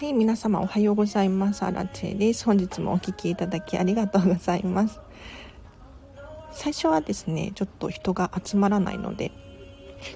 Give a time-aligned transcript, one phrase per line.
[0.00, 1.62] はい、皆様おはようございます。
[1.62, 2.46] アラチェです。
[2.46, 4.98] 本日もお聴きいただきありがとうございます。
[6.52, 9.30] 最初はですね、ちょっと人が集まらないので、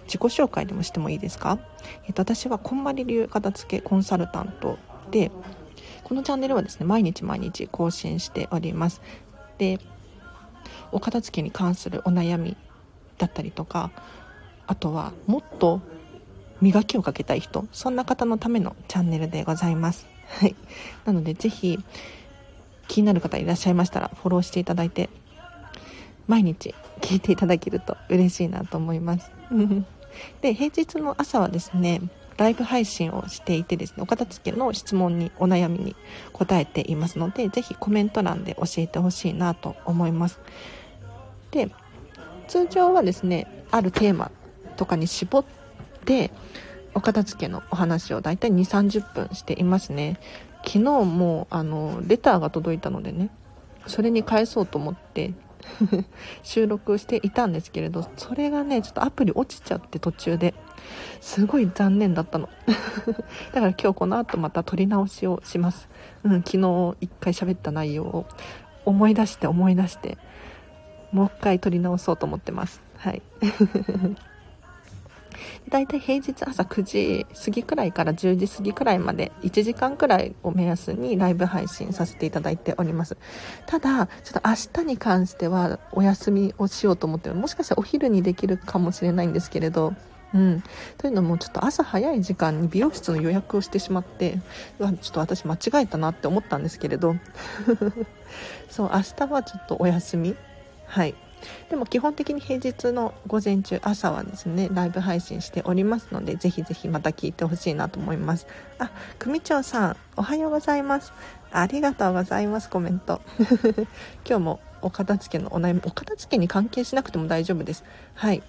[0.07, 1.59] 自己紹介でもしてもいいですか？
[2.07, 4.79] えっと、私はこんまり流片付けコンサルタント
[5.11, 5.31] で、
[6.03, 9.03] このチャンネルはですね、毎日毎日更新しております。
[9.59, 9.81] で、
[10.93, 12.57] お片付けに関するお悩み
[13.19, 13.91] だったりとか、
[14.67, 15.83] あとはもっと
[16.61, 20.07] 磨きをかけたい人そんな方のためのチャンネルでございます。
[20.39, 20.57] はい。
[21.05, 21.79] なので是非
[22.89, 25.09] 気になる方いらっしゃいましたらフォローしていただいて
[26.27, 29.31] 毎日聞いていただけると嬉しいなと思います。
[30.41, 32.01] で平日の朝はですね
[32.37, 35.97] ライブ配信をしていてですねお片付けの質問にお悩みに
[36.33, 40.41] 答えていますので是非コメント欄で教えてほしいなと思います。
[41.51, 41.71] で
[42.49, 44.31] 通常はですねあるテーマ
[44.77, 45.64] とかに絞って
[46.05, 46.31] で
[46.95, 50.19] お片付けのお話をだいたい2 3 0分していますね。
[50.65, 53.31] 昨日もあのレターが届いたのでね
[53.87, 55.35] それに返そうと思って
[56.43, 60.55] 収録していたんですけれどそれがねちょっとアプリ落ちちゃって途中で
[61.21, 62.49] すごい残念だったの。
[63.53, 65.89] だから今日この後また撮り直しをします、
[66.23, 68.27] うん、昨日一回喋った内容を
[68.85, 70.19] 思い出して思い出して
[71.13, 72.83] もう一回撮り直そうと思ってます。
[72.97, 73.23] はい。
[75.69, 83.17] だいたい平日朝9時過ぎくらいから10時過ぎくらいまで1時間くらいを目安にライブ配信させていただいております。
[83.67, 89.95] ただちょっと明日に関してはお休みをしようと思ってもしかしたらお昼にできるかもしれないんですけれど。
[90.33, 90.65] うん、
[90.99, 94.41] というのもちょっと朝早い時間に美容室の予約をしてしまって
[94.81, 97.15] ちょっと私間違えたなって思ったんですけれど。
[98.69, 100.35] そう明日はちょっとお休み。
[100.87, 101.15] はい。
[101.71, 108.47] でも基本的に平日の午前中朝はですねライブ配信しておりますのでぜひぜひまた聞いてほしいなと思います。
[108.79, 111.13] あ組長さんおはようございます。
[111.51, 113.21] ありがとうございますコメント。
[114.29, 117.85] 今日もお片付けのお悩みお片付けに関係しなくても大丈夫です。
[118.15, 118.43] はい。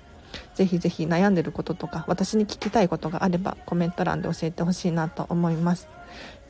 [0.56, 5.88] ぜひぜひ悩んでることとか私に聞きたいことがあればコメント欄で教えてほしいなと思います。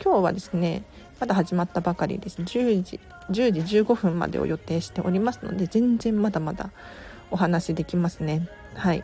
[0.03, 0.83] 今日はですね
[1.19, 2.41] まだ始まったばかりです。
[2.41, 2.99] 10時
[3.29, 6.71] 10時15分までを予定しておりますので全然まだまだ
[7.31, 8.47] お話できますね。
[8.75, 9.03] はい。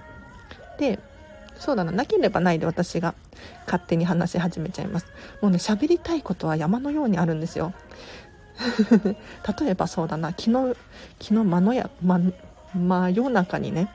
[0.77, 0.99] で
[1.55, 1.91] そうだな。
[1.91, 3.13] なければないで私が
[3.65, 5.07] 勝手に話し始めちゃいます。
[5.41, 7.73] もうね喋りたいことは山のようにあるんですよ。
[9.59, 10.29] 例えばそうだな。
[10.29, 10.75] 昨日
[11.19, 12.19] 昨日真のや、ま、
[12.75, 13.89] 真夜中にね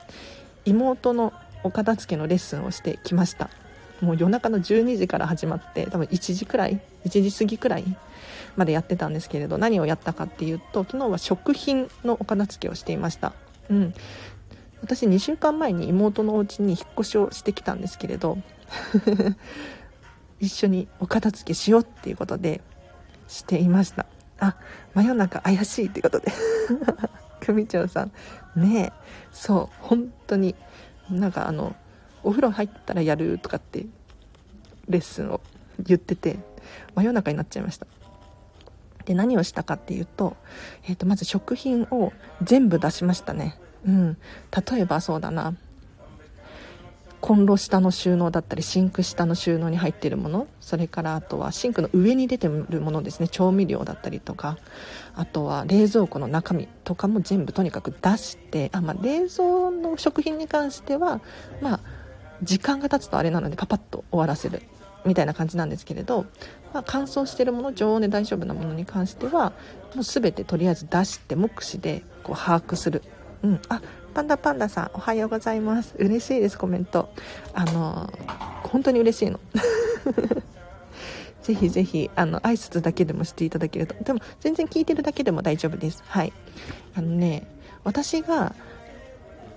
[0.65, 3.49] 妹のお片付けのレッスンをしてきました。
[4.01, 7.83] もう夜中の12時から始まって多分1時くらい1時過ぎくらい
[8.57, 13.33] までやってたんですけれど何をやったかっていうと昨日は食品のお片付けをしていました。
[13.69, 13.93] うん。
[14.81, 18.37] 私2週間前に妹のお家に引っ越しをしてきたんですけれど
[20.39, 22.61] 一緒にお片付けしようっていうことで
[23.27, 24.05] していました。
[24.39, 24.55] あ
[24.93, 26.31] 真夜中怪しいっていうことで。
[27.39, 28.11] 組長さん。
[28.55, 28.93] ねえ。
[29.31, 29.75] そう。
[29.79, 30.55] 本当に
[31.09, 31.75] なんかあの
[32.23, 33.85] お風呂入ったらやるとかって
[34.89, 35.41] レッスンを
[35.79, 36.39] 言ってて
[36.95, 37.87] 真夜中になっちゃいました。
[39.07, 40.35] で何をしたかっていうと,、
[40.83, 42.11] えー、とまず食品を
[42.43, 43.57] 全部出しましたね。
[43.85, 44.17] うん。
[44.69, 45.55] 例えばそうだな。
[47.21, 50.47] コンロ下の収納だったりシンク下の収納に入っているもの。
[50.59, 53.29] それからあとはシンクの上に出てるものですね。
[53.29, 54.57] 調味料だったりとか。
[55.15, 61.21] あとは冷蔵庫の中身とかも全部とにかく出してあ、まあ、冷蔵の食品に関しては
[61.61, 61.79] まあ
[62.43, 64.61] 時間が経つとあれなのでパパッと終わらせる。
[65.07, 66.25] みたいな感じなんですけれど、
[66.73, 69.53] まあ、乾燥してるもの常温で大丈夫なものに関しては
[69.95, 73.01] もう全てとりあえず出して目視でこう把握する、
[73.43, 73.81] うん、あ
[74.13, 75.93] パンダパンダさんおはようございます。
[75.99, 77.09] 嬉しいですコメント。
[77.53, 78.11] あの
[78.63, 79.39] 本当に嬉しいの。
[81.43, 83.93] ぜひぜひあの挨拶だけでもしていただけると。
[84.03, 86.03] でも全然聞いてるだけでも大丈夫です。
[86.07, 86.33] はい。
[86.95, 87.47] あのね
[87.83, 88.55] 私が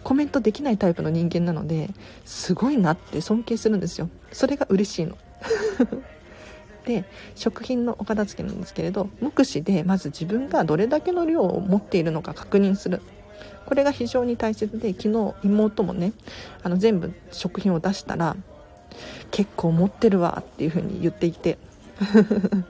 [0.04, 1.88] コメントできないタイプの人間なので
[2.26, 4.10] すごいなって尊敬するんですよ。
[4.30, 5.16] それが嬉しいの。
[6.84, 7.04] で
[7.34, 13.00] 食品のお片付けなんですけれど目視でまず自分がどれだけの量を持っているのか確認する。
[13.66, 16.12] これが非常に大切で昨日妹もね
[16.62, 18.36] あの全部食品を出したら
[19.30, 21.58] 結構持ってるわっていう風に言っていて。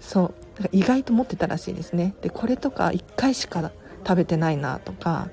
[0.00, 0.34] そう。
[0.56, 2.14] だから意外と持ってたらしいですね。
[2.22, 3.70] でこれとか1回しか
[4.06, 5.28] 食べてないなとか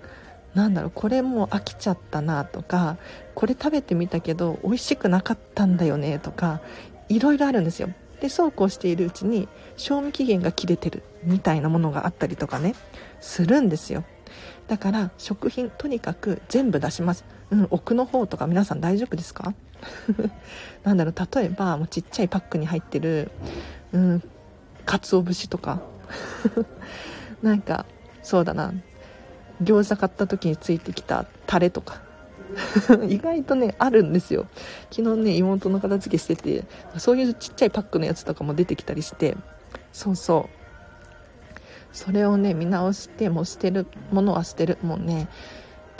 [0.57, 2.98] なんだろうこれもう飽きちゃったなとか
[3.36, 6.62] これ食べてみたけど美味しくなかったんだよねとか
[7.09, 7.89] いろいろあるんですよ。
[8.19, 12.74] でそうこうしているうちに賞味期限が切れてるみたいなものがあったりとかね
[13.21, 14.04] するんですよ。
[14.68, 19.54] だから食品とにかく全部出します、うん、奥の方とか皆さん大丈夫ですか？
[20.83, 23.30] なんだろう例えばもうちっちゃいパックに入ってる
[23.94, 24.24] うん
[24.88, 25.81] 鰹節とか。
[27.44, 27.86] なんか
[28.24, 28.74] そうだな。
[29.62, 32.01] 餃子買った時についてきたタレとか。
[33.07, 34.48] 意外とねあるんですよ。
[34.92, 36.63] 昨日ね妹の片付けしてて
[36.98, 39.36] そういうちっちゃいパックのやつとかも出てきたりして。
[39.92, 40.57] そうそう。
[41.92, 44.77] それをね見直してもう捨てるものは捨てる。
[44.81, 45.27] もうね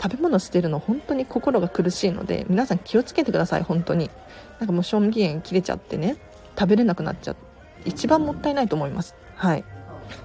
[0.00, 4.10] 食べ物捨てるの本当に心が苦しいので皆さん気をつけてください本当に。
[4.58, 6.16] なんかもう賞味期限切れちゃってね
[6.58, 7.36] 食べれなくなっちゃう。
[7.84, 9.14] 一番もったいないと思います。
[9.36, 9.64] はい。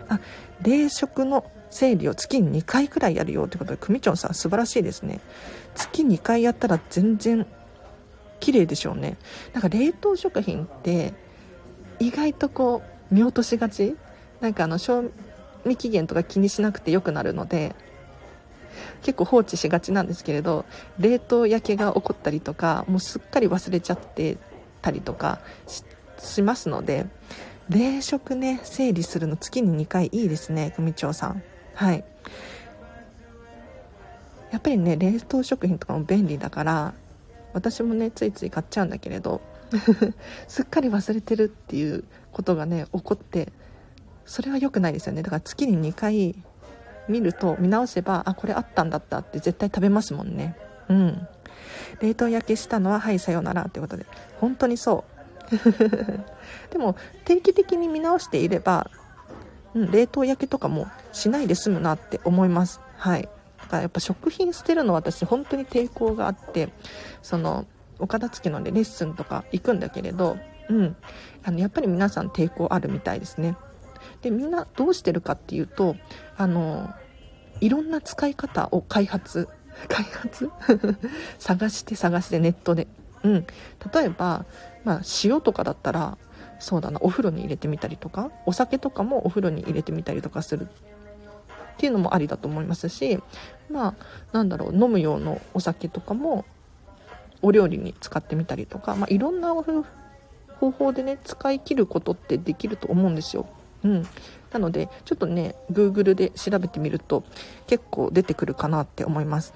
[0.10, 0.20] あ
[0.62, 5.20] 冷食の整理を月に2回くらいやるよってことで組長さん素晴らしいですね。
[5.76, 7.46] 月2回やったら全然
[8.40, 9.18] 綺麗でしょうね。
[9.54, 11.14] なんか冷凍食品って
[12.00, 12.82] 意外とこ
[13.12, 13.96] う見落としがち。
[14.40, 15.06] なんかあの賞
[15.66, 17.74] 味期限とか気にしなくてよくなるので
[19.02, 20.66] 結構放置しがちなんですけれど
[21.00, 24.38] 冷凍焼けが起こったりとかもうすっかり忘れちゃって
[24.82, 25.40] たりとか
[26.20, 27.06] しますので
[27.70, 31.44] 冷食ね整理するの月に2回いいですね組長さん。
[31.76, 32.04] はい。
[34.52, 36.94] やっぱりね冷凍食品とかも便利だから
[37.54, 39.42] 私もねついつい買っちゃうんだけれど
[40.48, 43.52] すっかり忘れてるっていうことがね起こって
[44.26, 45.22] それは良くないですよね。
[45.22, 46.36] だから月に2回
[47.10, 50.56] 見ると見直せばあこれあったんだったって絶対食べますもんね。
[50.88, 51.28] うん。
[52.02, 54.06] 冷凍焼けしたのははいさようならということで。
[54.40, 55.14] 本当にそう。
[56.72, 58.90] でも定期的に見直していれば、
[59.76, 62.82] うん、冷凍焼けとかもしないで済むなって思います。
[62.98, 63.24] はい。
[63.24, 66.70] だからやっぱ食品捨てるの私本当に抵抗があって
[67.22, 67.66] その
[68.00, 70.38] お片付けの、ね、レッスンとか行くんだけれど
[70.70, 70.96] うん。
[71.44, 73.58] あのやっぱり皆さん抵抗あるみたいですね。
[74.22, 75.96] でみんなどうしてるかっていうと
[76.38, 76.94] あの
[77.60, 79.50] いろんな使い方を開発
[79.90, 80.50] 開発？
[81.40, 82.88] 探して探してネットで。
[83.24, 83.46] うん。
[83.94, 84.46] 例えば、
[84.84, 86.18] まあ、塩とかだったら
[86.64, 90.70] そうだなお風呂に入れてみたりとかお酒とかもお風呂に入れてみたりとかする。
[91.74, 93.20] っていうのもありだと思いますし
[93.70, 93.94] まあ
[94.32, 96.46] なんだろう飲む用のお酒とかも
[97.42, 99.54] お料理に使ってみたりとか、まあ、いろんな
[100.60, 103.48] 方法でね使い切ることってできると思うんですよ。
[103.84, 104.08] うん、
[104.52, 107.24] なのでちょっとね Google で調べてみると
[107.68, 109.54] 結構出てくるかなって思います。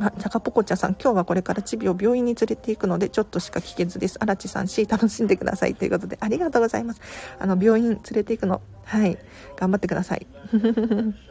[0.00, 4.18] あ、じゃがぽこちゃさん、今日はこれからチビを病院に連れて行くので、ちょっとしか聞けずです。
[4.20, 5.74] 荒地さん、し、楽しんでください。
[5.74, 7.00] ということで、ありがとうございます。
[7.38, 9.18] あの、病院連れて行くの、はい、
[9.56, 10.26] 頑張ってください。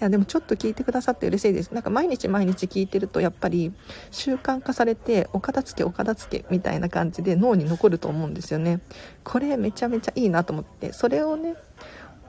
[0.00, 3.72] やでもちょっと聞いてくださって嬉しいですなんか毎日毎日聞いてるとやっぱり
[4.10, 8.80] 習慣化されてお片付けお片付けみたいな感じで脳に残ると思うんですよね
[9.24, 11.54] これめちゃめちゃいいなと思ってそれをね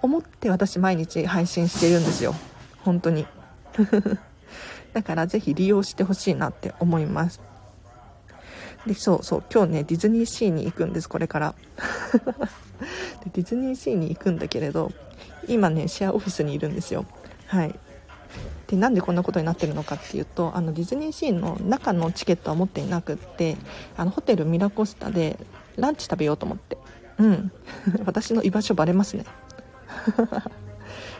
[0.01, 2.35] 思って私毎日配信してるんですよ
[2.83, 3.25] 本当に
[4.93, 7.41] だからぜひ利用してほしいなって思います。
[8.85, 11.55] でそうそう今日ねディズニーシーに行くんですこれから。
[13.23, 14.91] でディズニーシーに行くんだけれど
[15.47, 17.05] 今ねシェアオフィスにいるんですよ。
[17.47, 17.79] はい。
[18.67, 23.57] でなんでこんなことになってるのかっていうとあのディズニーシーの中のチケットは持っていなくって
[23.95, 25.37] あのホテルミラコスタで
[25.77, 26.77] ランチ食べようと思って。
[27.19, 27.51] うん。
[28.05, 29.25] 私の居場所バレますね。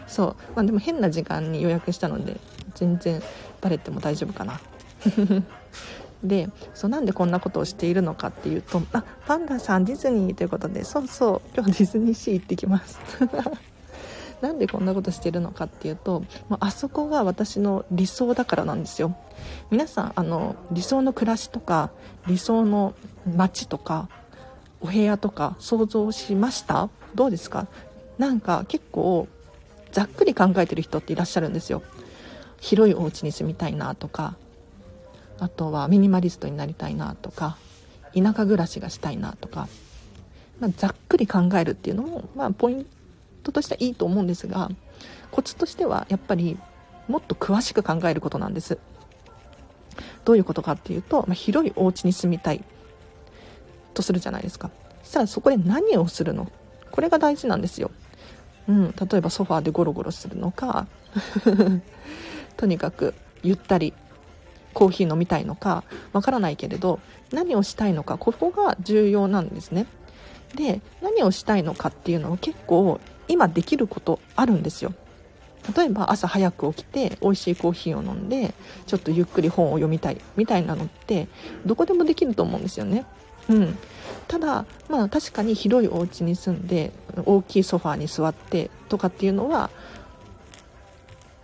[0.08, 2.38] そう、まあ、でも変な時間に予約したので
[2.76, 3.22] 全然
[3.62, 4.60] バレても大丈夫かな。
[6.24, 12.98] でそうなんでこんなことをしているのかっていうとあパンダさんディズニーということでそうそう今日ディズニーシー行ってきます。
[14.40, 16.24] なんでこんなことしてるのかっていうと
[16.60, 19.16] あそこが私の理想だからなんですよ。
[19.70, 21.92] 皆さんあの理想の暮らしとか
[22.28, 22.94] 理想の
[23.36, 24.08] 街とか
[24.82, 26.90] お部屋とか想像しました？
[27.16, 27.68] どうですか？
[28.18, 29.28] なんか結構
[29.94, 31.82] ざっくり考えてる人っていらっしゃるんですよ。
[32.60, 34.36] 広いお家に住みたいなとか
[35.40, 37.58] あとはミニマリストになりたいなとか
[38.14, 39.68] 田舎暮らしがしたいなとか、
[40.60, 42.86] まあ、ざっくり考えるっていうのも、まあ、ポイン
[43.44, 44.70] トとしてはいいと思うんですが
[45.32, 46.58] コツとしてはやっぱり
[47.08, 48.78] もっと詳しく考えることなんです。
[50.26, 52.64] どういうことかっていうと、まあ、広いお家に住みたい。
[53.94, 54.72] とするじゃないですか。
[55.04, 56.52] そしたらそこで何をするの？
[56.90, 57.92] これが大事なんですよ、
[58.68, 60.88] うん、例えばソファーでゴロゴロするのか
[62.58, 63.94] とにかくゆったり
[64.74, 67.00] コーヒー飲みたいのかわからないけれど
[67.32, 69.86] 何をしたいのかここが重要なんですね。
[70.56, 74.94] で何をしたいのかっていうのは結構今できることあるんですよ。
[75.76, 78.54] 例えば朝早く起きて美味しいコーヒーを飲んで
[78.86, 81.28] ちょっとゆっくり本を読みたいみたいなのって
[81.66, 83.06] どこでもできると思うんですよね。
[83.50, 83.78] うん。
[84.28, 86.92] ただまあ確かに広いお家に住んで
[87.26, 89.70] 大きいソファーに座ってとかっていうのは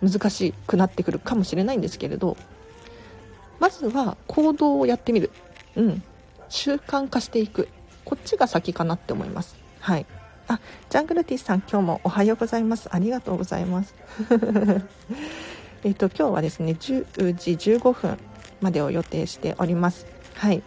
[0.02, 2.36] 難しくなってくるかもしれないんですけれど
[3.58, 5.30] まずは行動をやってみる、
[5.76, 6.02] うん、
[6.48, 7.68] 習慣化していく。
[8.04, 9.56] こっちが先かなって思います。
[9.78, 10.06] はい。
[10.48, 12.88] あジャングルティスさん今日もおはようございます。
[12.90, 13.94] ありがとうございます。
[15.84, 18.18] えっと今日はですね10時15分
[18.60, 20.06] までを予定しております。
[20.34, 20.62] はい。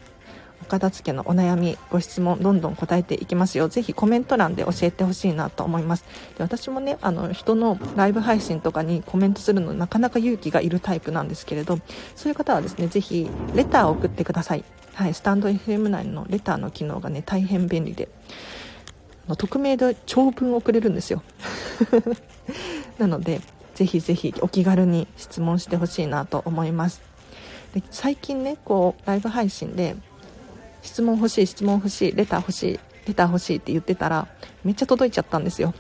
[0.74, 3.68] 片付けのお悩みご質問どんどん答えていきますよ。
[3.68, 6.06] ぜひコメント欄で教えてほしいなと思います。
[6.38, 11.78] で私もねあの人のライブ配信とかにコメントするのなかなか勇気がいるタイプなんですけれど
[12.16, 14.64] そういう方はですねぜひレターを送ってください。
[14.96, 18.10] はいスタンド FM 内のレターの機能がね大変便利で
[19.28, 21.22] 匿名で長文をくれるんですよ。
[22.98, 23.42] なので
[23.76, 27.02] ぜひぜひお気軽に質問してほしいなと思います。
[27.74, 29.96] で最近ねこうライブ配信で
[30.84, 34.28] 質問欲しい質問欲しいレター欲しいレター欲しいって言ってたら
[34.64, 35.74] めっちゃ届いちゃったんですよ。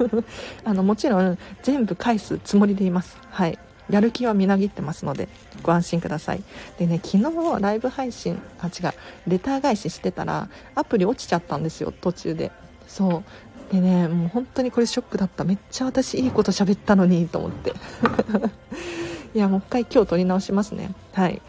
[0.64, 3.18] あのもちろん全部返すつもりでいます。
[3.30, 3.58] はい。
[3.90, 5.28] やる気はみなぎってますので
[5.62, 6.42] ご安心ください。
[6.78, 8.94] でね昨日ライブ配信あ違う
[9.26, 12.50] レター返ししてたらアプリ落ちちゃったんですよ途中で。
[12.86, 13.22] そ
[13.70, 13.74] う。
[13.74, 15.44] でねもう本当にこれショックだった。
[15.44, 17.72] めっちゃ私いいこと喋ったのにと思って。
[19.34, 20.92] いやもう一回今日撮り直しますね。
[21.12, 21.42] はい。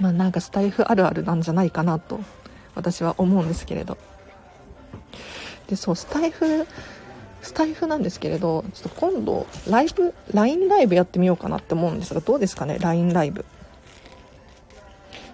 [0.00, 2.20] まあなんかスタイフあるあるなんじゃないかなと
[2.74, 3.98] 私は思うんですけれど。
[5.68, 6.66] でそうスタイフ
[7.42, 13.44] スタイフなんですけれどちょっと今度ライブ LINE ライブやってみようかなって思うんですがどうですかね LINE ライブ。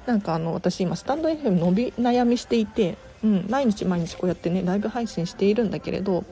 [0.06, 6.24] なんかあの私今スタンド FM 伸び悩みしていて、うん、毎日毎日こうやってねライブ配信しているんだけれど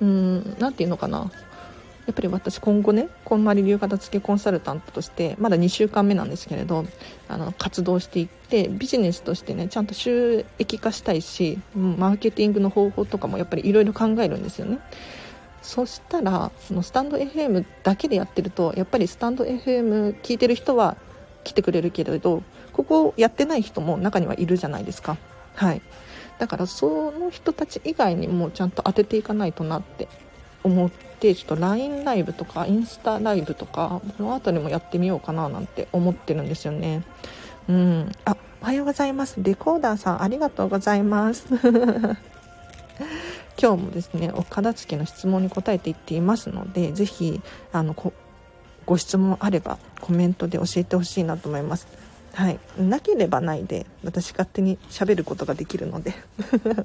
[0.00, 1.30] うん何て言うのかな。
[2.06, 6.84] やっぱり私今後ねこんまり流片付けコンサルタントとしてまだ2週間目なんですけれど
[7.28, 14.78] あの活動していってビジネスとしてねちゃんと収益化したいしマーケティングの方法とかもやっぱりいろいろ考えるんですよね。
[15.62, 20.96] そしたらそのスタンド FM だけでやってるとやっぱりスタンド FM 聞いてる人は
[21.44, 22.42] 来てくれるけれど
[22.72, 25.18] ここをやってない人も中にはいるじゃないですか。
[25.54, 25.82] はい。
[26.40, 30.08] だからその人たち以外にもちゃんと当てていかないとなって
[30.64, 37.04] 思ってちょっと LINE ライブとかインスタライブとかこの辺りもやってみようかななんて思ってるんですよね。
[37.68, 38.12] うん。
[38.24, 39.42] あおはようございます。
[39.42, 41.46] レコーダーさんありがとうございます。
[43.60, 47.40] 今日もですねお片付けの質問に答えていっていますのでぜひ
[47.72, 47.94] あの
[48.86, 51.86] ご質問あればコメントで教えてほしいなと思います。
[52.34, 52.58] はい。
[52.78, 56.14] なければないで私勝手に喋ることができるので。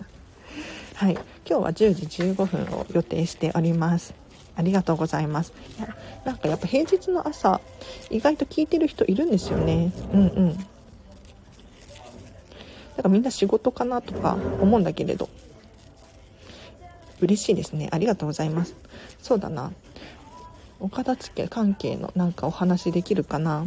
[0.96, 1.14] はい。
[1.14, 4.27] 今日は10時15分を予定しております。
[4.58, 5.54] ありがとうございます。
[5.78, 5.96] いや
[6.26, 7.62] なんかやっぱ平日の朝
[8.10, 9.94] 意外と聞いてる人いるんですよね。
[10.14, 10.58] うんうん。
[12.98, 15.30] だかみんな仕事かなとか思うんだけれど。
[17.20, 17.90] 嬉しいですね。
[17.92, 18.76] ありがとうございます。
[19.22, 19.72] そうだな。
[20.80, 23.66] お片付け関係のなんかお話できるかな。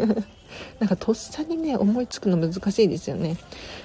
[0.78, 3.38] なんかとっさにね思いつくの難しいですよね。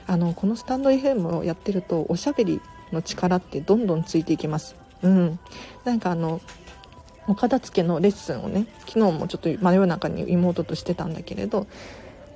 [0.08, 4.76] あのこのスタンド FM をやってるとおしゃべりの力ってどんどんついていきます。
[5.02, 5.40] うん。
[5.84, 6.42] なんかあの
[7.28, 11.68] お片付けのレッスンをね昨日もちょっと真夜中に妹としてたんだけれど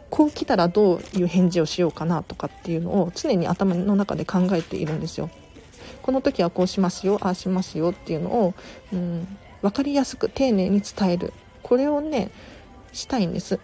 [0.10, 5.30] こう来たらどういう返事をしようかなとかっていうのを常に頭の中で考えているんですよ。
[6.02, 8.54] この時はこうしますよああしますよっていうのを、
[8.92, 11.32] うん、分かりやすく丁寧に伝える。
[11.64, 12.32] これをね
[12.92, 13.60] したいんです。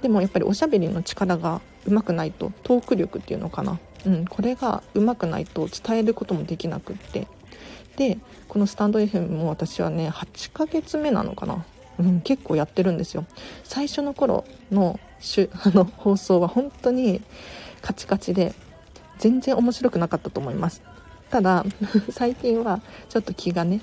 [0.00, 7.28] でもやっぱりおしゃべりの力がうまくないとトーク力っていうのかな、うん、これがうまくないと伝えることもできなくって。
[7.96, 8.18] で
[8.52, 11.64] このスタンド FM も私はね8ヶ月目なのかな、
[11.98, 13.24] うん、結構やってるんですよ。
[13.64, 15.00] 最初の頃の
[15.64, 17.22] あの放送は本当に
[17.80, 18.52] カチカチで
[19.16, 20.82] 全然面白くなかったと思います。
[21.30, 21.64] ただ
[22.12, 23.80] 最近はちょっと気がね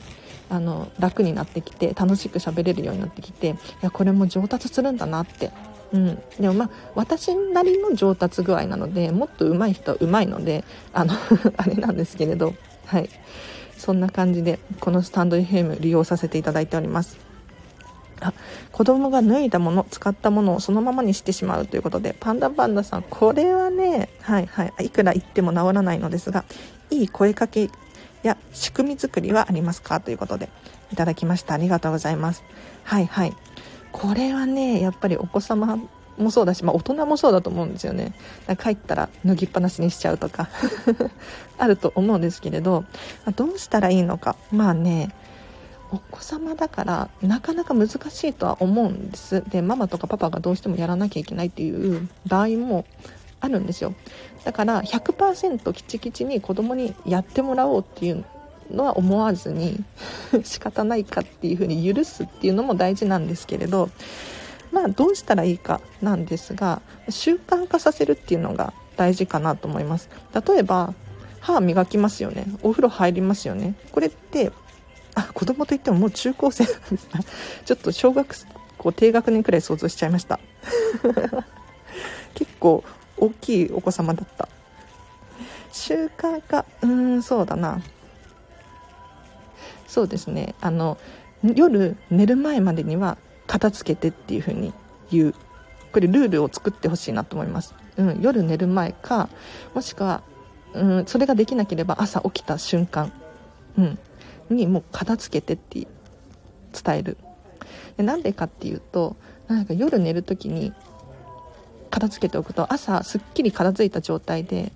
[0.51, 5.49] あの楽になってきて楽しく喋れるようになってきていやこれも上達するんだなって。
[5.91, 11.15] うん、でもまあ私なりの上達具合なのでもっと上手い人は上手いのであの
[11.57, 12.53] あれなんですけれど。
[12.85, 13.09] はい。
[13.79, 17.17] そんな感じでこのスタンド FM 利用させていただいております。
[18.21, 18.33] あ
[18.73, 26.43] 子供が脱いだもの使ったものをそのままにしてしまうということでパンダパンダさんこれはねはいはいいくら言っても治らないのですが
[26.91, 27.69] いい声かけ
[28.21, 30.49] や仕組み作りはありますかということで
[30.91, 31.53] いただきました。
[31.53, 32.43] ありがとうございます。
[32.83, 33.33] はいはい。
[33.93, 35.79] これはねやっぱりお子様
[36.19, 38.13] もそうだし、まあ、大人もそうだと思うんですよね。
[38.61, 40.49] 帰ったら脱ぎっぱなしにしちゃうとか
[41.57, 42.85] あると思うんですけれど
[43.35, 44.35] どうしたらいいのか。
[44.51, 45.13] まあね
[45.91, 49.43] お子様だからなかなか難しいとは思うんです。
[49.49, 52.85] でママとかパパがどうしてもやらなきゃいけないっていう場合も
[53.41, 53.93] あるんですよ。
[54.43, 58.23] だから100%きちきちに子供にやってもらおうっていう
[58.71, 59.83] のは思わずに
[60.43, 63.89] 仕方ないかっていうふうに許すっていうのも大事なんですけれど
[64.71, 70.09] まあどうしたらいいかなんですが習慣化させるっていうのが大事かなと思います。
[70.47, 70.93] 例えば
[71.39, 72.45] 歯磨きますよね。
[72.61, 73.75] お風呂入りますよね。
[73.91, 74.51] これって
[75.15, 77.19] あ子供といってももう中高生なんですが
[77.65, 78.35] ちょっと小学
[78.77, 80.39] 校低学年くらい想像しちゃいました。
[82.35, 82.83] 結構
[83.17, 84.47] 大きいお子様だった。
[85.71, 87.81] 習慣化うーんそうだな。
[89.87, 90.55] そうですね。
[90.61, 90.97] あの
[91.43, 93.17] 夜寝る前までには
[93.49, 94.73] 片付けてっていう風に
[95.11, 95.35] 言う。
[95.91, 99.27] これルールを作ってほしいなと思います、うん、夜寝る前か
[99.73, 100.21] もしくは、
[100.73, 103.11] うん、それができなければ朝起きた瞬間、
[103.75, 103.99] うん、
[104.51, 105.87] にもう片付けてって
[106.71, 107.17] 伝える。
[107.97, 109.15] でなんでかっていうと
[109.47, 110.73] なんか夜寝る時に
[111.89, 114.71] 片付けておくと朝すっきり片付いた状態で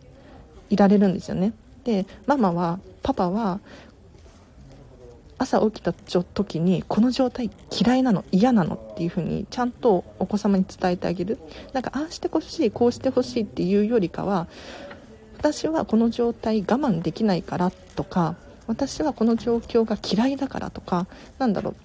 [0.71, 1.53] いられるんですよね。
[1.83, 3.59] でママはパパは
[5.43, 11.37] 朝起きた時にこの状態嫌いなの嫌なのっていう風にちゃんとお子様に伝えてあげる。
[11.73, 14.47] なんかああしてほしいこうしてほしいっていうよりかは
[15.37, 18.35] 私はこの状態我慢できないからとか
[18.67, 21.07] 私はこの状況が嫌いだからとか
[21.39, 21.75] なんだろう。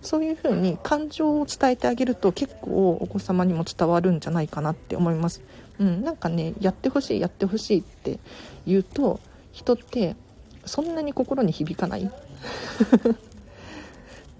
[0.00, 5.42] そういう風に感情を伝えてあげると結構お子様にも伝わるんじゃないかなって思います。
[5.80, 8.18] うん、なんかねやってほしいやってほしいって
[8.66, 9.20] 言うと
[9.52, 10.16] 人って
[10.64, 12.10] そんなに心に響かない。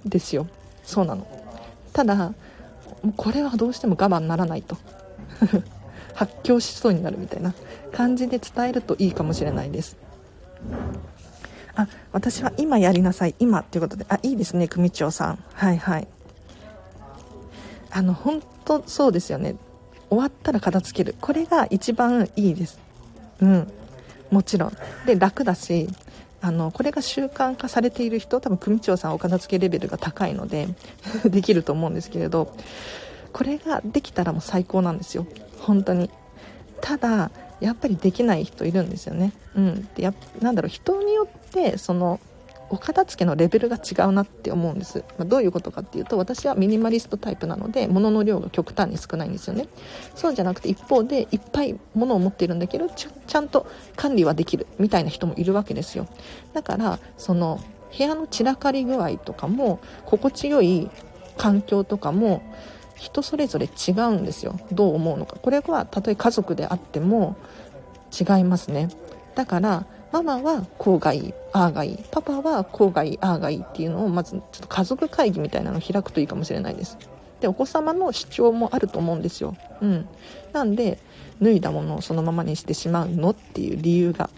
[0.04, 0.46] ですよ。
[0.84, 1.26] そうなの。
[1.92, 2.32] ただ
[3.16, 4.76] これはどうしても我慢ならないと。
[6.14, 7.54] 発狂しそうになるみたいな
[7.92, 9.96] 感じで伝えるといいかもしれないです。
[11.76, 13.34] あ私は今やりなさい。
[13.38, 14.04] 今っていうことで。
[14.08, 15.38] あいいですね組長さん。
[15.52, 16.08] はいはい。
[17.90, 19.56] あの本当そうですよね。
[20.10, 21.14] 終わったら片付ける。
[21.20, 22.78] これが一番いいです。
[23.40, 23.72] うん。
[24.30, 24.72] もちろん。
[25.06, 25.88] で楽だし
[26.40, 30.68] あのこれが習慣化されている人多分組長さんお片付けレベルが高いので
[31.26, 32.52] できると思うんですけれど
[33.32, 35.26] これができたらもう最高なんですよ。
[35.60, 36.10] 本当に。
[36.80, 37.30] ただ
[37.60, 39.32] やっぱりできない人いるんですよね。
[39.54, 39.88] うん。
[39.96, 42.20] でやなんだろう人によってその
[42.70, 49.68] お片付けのレベルが違うなって思うんです、まあ、どういうことかっていうと私はミニマリストタイプなので物の量が極端に少ないんですよね。
[50.14, 56.06] そうじゃなくて一方でいっぱい物を持っているんだけどちゃんと管理はできるみたいな人もいるわけですよ。
[56.52, 57.60] だからその
[57.96, 60.90] 部屋の散らかり具合とかも心地よい
[61.36, 62.42] 環境とかも
[62.96, 64.58] 人それぞれ違うんですよ。
[64.72, 65.36] どう思うのか。
[65.40, 67.36] これはたとえ家族であっても
[68.12, 68.88] 違いますね。
[69.34, 76.98] だからママはこうがいいああがいいパパはこうがいいああがいいっていうのをまずちょっと家族会議みたいなのを開くといいかもしれないです。
[77.40, 79.56] でお子様の主張もあると思うんですよ。
[79.80, 80.08] うん。
[80.52, 80.98] なんで
[81.40, 84.30] 脱いだものをそのままにしてしまうのっていう理由が。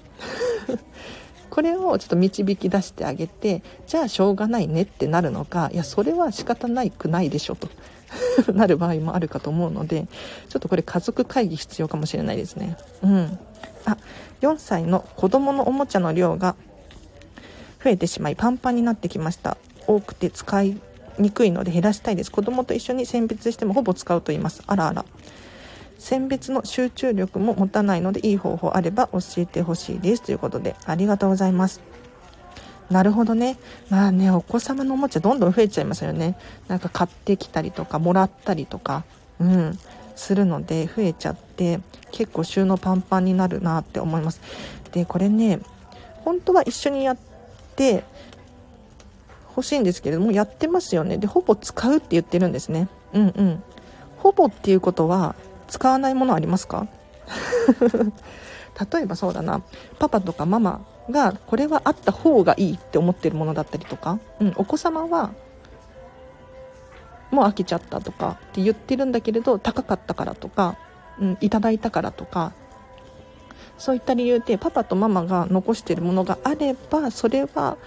[1.51, 7.69] これをちょっと導き出してあげてじゃあしょうがないねってなるのかいやそれは仕方ないくないでしょと。
[8.55, 10.07] なる場合もあるかと思うので
[10.49, 12.77] ちょっとこれ家族会議必要かもしれないですね。
[13.03, 13.39] うん。
[13.85, 13.97] あ
[14.41, 16.57] 4歳の子供のおもちゃの量が
[17.83, 19.57] 増えてしまいパンパンになってきました。
[19.87, 20.81] 多くて使い
[21.19, 22.31] にくいので減らしたいです。
[22.31, 24.63] 子供と一緒に選別してもほぼ使うと言います。
[24.67, 25.05] あらあら。
[25.99, 30.23] 選別の集中力も持たないのでいい方法あれば教えてほしいです。
[30.23, 31.81] ということでありがとうございます。
[32.91, 33.57] なるほどね。
[33.89, 36.37] まあねお子様のおもちゃどんどん増えちゃいますよね。
[36.69, 39.05] なんか買ってきたりとかもらったりとか
[39.39, 39.79] うん
[40.17, 44.41] するので増えちゃって結構収納パンパンになるなって思います。
[44.93, 45.61] でこれね
[46.25, 47.17] 本当は一緒にやっ
[47.77, 48.05] て
[49.51, 51.17] 欲しいんですけれどもやってますよね。
[51.17, 52.89] でほぼ使うって言ってるんですね。
[53.13, 53.63] うんうん。
[54.19, 55.35] ほぼっていうことは
[55.69, 56.89] 使わないものありますか？
[58.93, 59.63] 例えばそうだな。
[59.99, 65.33] パパとかママがこれはあった方がいいって思ってるものだったりとか、うん、お子様は
[67.31, 70.77] もう飽きちゃったとかって言ってるんだけれど高かったからとか、
[71.21, 72.53] うん、いただいたからとか
[73.79, 77.79] そういった理由でパパとママが残しているものがあればそれは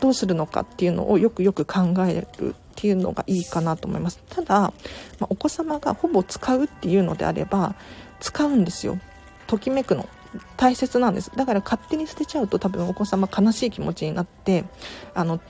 [0.00, 4.20] どうするのかっていうのをよくよく考えるっていうのがいいかなと思います。
[4.28, 4.72] ただ、ま
[5.22, 7.76] あ、お子様がほぼ使うっていうのであれば
[8.20, 8.98] 使うんですよ。
[9.46, 10.08] ときめくの。
[10.56, 11.30] 大切なんです。
[11.34, 14.64] だから勝手に捨てちゃうと多分お子様悲しい気持ちになって
[15.14, 15.40] あの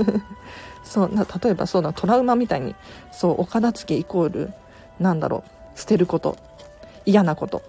[0.84, 1.10] そう
[1.44, 2.74] 例えばそうだトラウマみたいに
[3.12, 4.52] そうお片付けイコール
[4.98, 5.44] なんだろ
[5.74, 6.36] う捨てること
[7.04, 7.62] 嫌なこと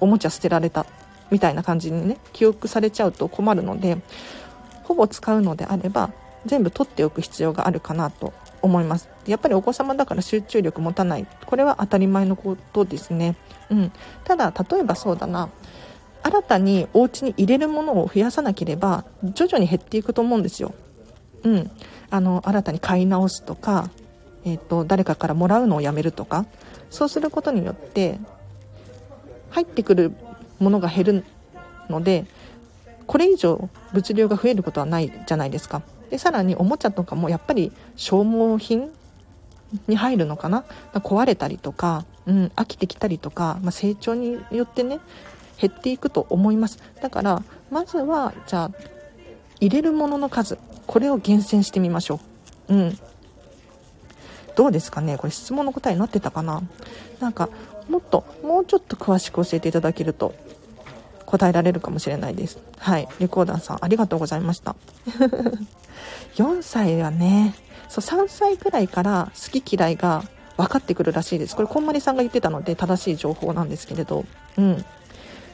[0.00, 0.86] おもちゃ捨てられた
[1.30, 3.98] みたいな感じにね記憶されちゃうと困るので
[4.84, 6.10] ほぼ使うのであれば
[6.44, 9.11] 全部取っておく必要があるかなと思います。
[9.26, 11.26] やっぱりお子様だから集中力持たない。
[11.46, 13.36] これは当たり前のことですね。
[13.70, 13.92] うん。
[14.24, 15.48] ただ例えばそうだな。
[16.22, 20.74] 新たにお家に入れるものを増やさなければ徐々に減っていくと思うんですよ。
[21.44, 21.70] うん、
[22.10, 23.90] あの新たに買い直すとか、
[24.44, 26.46] えーと、誰かからもらうのをやめるとか
[26.90, 28.20] そうすることによって
[29.50, 30.12] 入ってくる
[30.60, 31.24] ものが減る
[31.88, 32.26] ので
[33.06, 35.82] これ以上物流が増えることはないじゃないですか。
[36.10, 38.90] でさらにおもちゃとかもやっぱり消耗品
[39.86, 40.64] に入るのかな？
[40.94, 45.00] 壊れたりとか、うん、飽きてきたりとか、まあ、成長によってね
[45.60, 46.78] 減っていくと思います。
[47.00, 48.70] だからまずはじゃあ
[49.60, 52.20] 入れるものの数これを厳選してみましょ
[52.68, 52.74] う。
[52.74, 52.98] うん。
[54.54, 55.16] どうですかね？
[55.16, 56.62] これ質問の答えになってたかな？
[57.20, 57.48] なんか
[57.88, 60.34] もっともうちょっと詳しく教えていただけると
[61.24, 62.58] 答えられるかもしれないです。
[62.78, 63.08] はい。
[63.18, 64.76] レコーダーさんありがとうございました。
[66.36, 67.54] 4歳はね
[67.92, 70.24] そう3歳くらいから好き嫌いが
[70.56, 71.54] 分かってくるらしいです。
[71.54, 74.24] これこんまりさんが言ってたので正しい情報なんですけれど。
[74.56, 74.82] うん。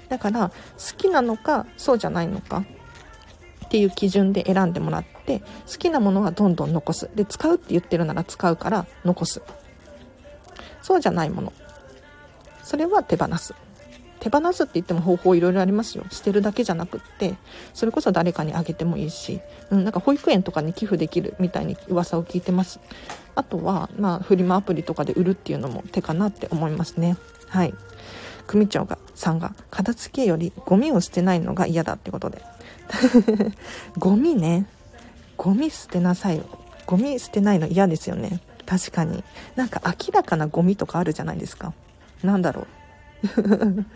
[0.09, 2.59] だから好きなのかそうじゃないのか
[3.66, 7.11] っていう基準で選んでもらって好きなものはどんどん残す。
[7.12, 9.42] で使うって言ってるなら使うから残す。
[10.81, 11.53] そうじゃないもの。
[12.62, 13.53] それは手放す。
[14.20, 16.04] 手放すって言っても方法いろいろありますよ。
[16.11, 17.35] 捨てるだけじゃなくって
[17.74, 22.81] それこそ誰かにあげてもいいし、うん、なんか保育園とかに寄付できるみたいに噂を聞いてます。
[23.35, 27.16] あとはまあフリマアプリとかで売るっていうのも手かなって思いますね。
[27.48, 27.74] はい。
[28.46, 32.42] 組長がさんが片付けよりゴミを捨てないのが嫌だってことで。
[33.98, 34.66] ゴミね。
[35.37, 36.42] ゴミ捨てなさい
[36.87, 38.40] ゴミ捨てないの嫌ですよね。
[38.66, 39.22] 確かに。
[39.57, 41.72] なんか明らかなゴミとかあるじゃないですか。
[42.22, 42.66] なんだろう。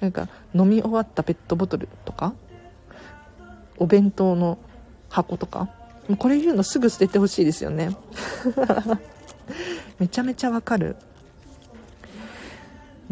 [0.00, 2.32] なんか飲み終わったペットボトルとか
[3.78, 4.58] お弁当の
[5.08, 5.68] 箱とか
[6.08, 7.96] もうこれ言うのすぐ捨ててほしいですよね。
[9.98, 10.96] めちゃめちゃわかる。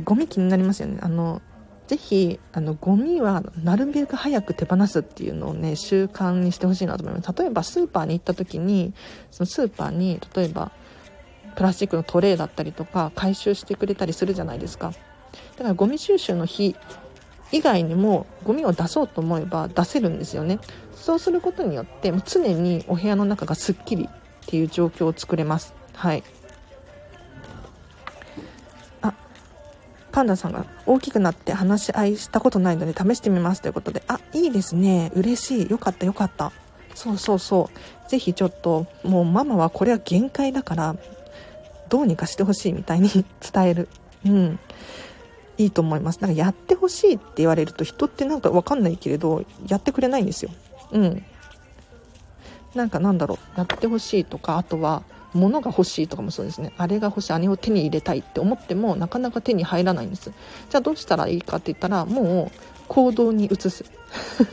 [0.03, 0.99] ゴミ気になりますよね。
[1.01, 1.43] あの
[1.87, 7.33] ぜひあのゴミはなるべく早く手放すっていうのをね習慣にしてほしいなと思います。
[7.37, 8.95] 例えばスーパーに行った時に
[9.31, 10.71] そのスーパーに例えば
[11.57, 14.93] プラスチックのトレーだったりとか回収してくれたりするじゃないですか。
[15.59, 16.77] だからゴミ収集の日
[17.51, 20.61] 以外にもゴミを出そうと思えば出せるんですよね。
[20.95, 24.09] そうすることによって常にお部屋の中がすっきりっ
[24.47, 25.75] ていう状況を作れます。
[25.95, 26.23] はい。
[29.03, 29.13] あ
[30.13, 34.05] パンダさんが大きくなって話し合いしたことないので試してみますということで。
[34.07, 35.11] あいいですね。
[35.17, 35.71] 嬉しい。
[35.71, 36.53] よかったよかった。
[36.95, 37.71] そうそうそ
[38.07, 38.11] う。
[38.11, 40.97] ぜひちょっともうママはこれは限界だから
[41.89, 43.09] どうにかしてほしいみたいに
[43.41, 43.89] 伝える。
[44.25, 44.59] うん。
[45.59, 46.21] いいと思います。
[46.21, 50.51] なんかやってほしいって言われると人ってなんか分かんないけれどやってくれないんですよ。
[50.93, 51.25] うん。
[52.75, 53.59] なんかなんだろう。
[53.59, 55.03] やってほしいとかあとは
[55.35, 56.73] 物が欲しいとかもそうですね。
[56.79, 60.31] あれが欲しいあれを手に入れたいって思ってもなかなか手に入らないんです。
[60.71, 63.85] じゃあどうしたらいいかって言ったらもう行動に移す。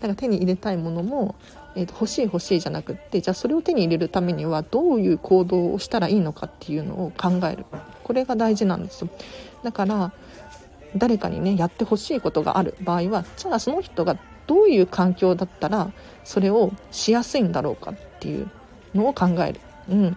[0.00, 1.34] だから手に入れたいものも、
[1.76, 7.64] えー、と欲しい欲しいじゃなくってじゃあそれを手に入れるためにはどういう行動をしたらいいのかっていうのを考える。
[8.02, 9.08] これが大事なんですよ。
[9.62, 10.12] だから
[10.96, 12.74] 誰かにねやってほしいことがある。
[12.80, 15.92] 場合はじゃあその人がどういう環境だったら
[16.24, 18.50] それをしやすいんだろうかっていう
[18.94, 19.60] のを考える。
[19.88, 20.16] うん。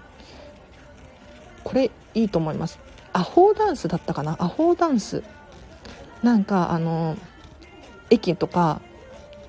[1.63, 2.79] これいいと思います。
[3.13, 4.35] アホーダンスだったかな？
[4.39, 5.23] アホーダンス。
[6.23, 7.17] なんかあの
[8.09, 8.81] 駅とか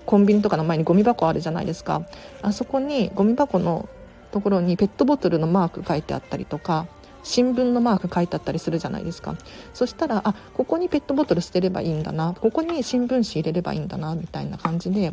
[0.06, 2.02] コンビニとかの前にゴミ箱あるじゃないですか。
[2.42, 3.88] あそこにゴミ箱の
[4.32, 6.86] ところにペットボトルのマーク書いてあったりとか
[7.24, 9.36] 新聞のマーク書いてあったりするじゃないですか。
[9.72, 12.34] そしたらあここにペットボトル捨てればいいんだな。
[12.40, 14.14] ここに新聞紙入れればいいんだな。
[14.14, 15.12] みたいな感じで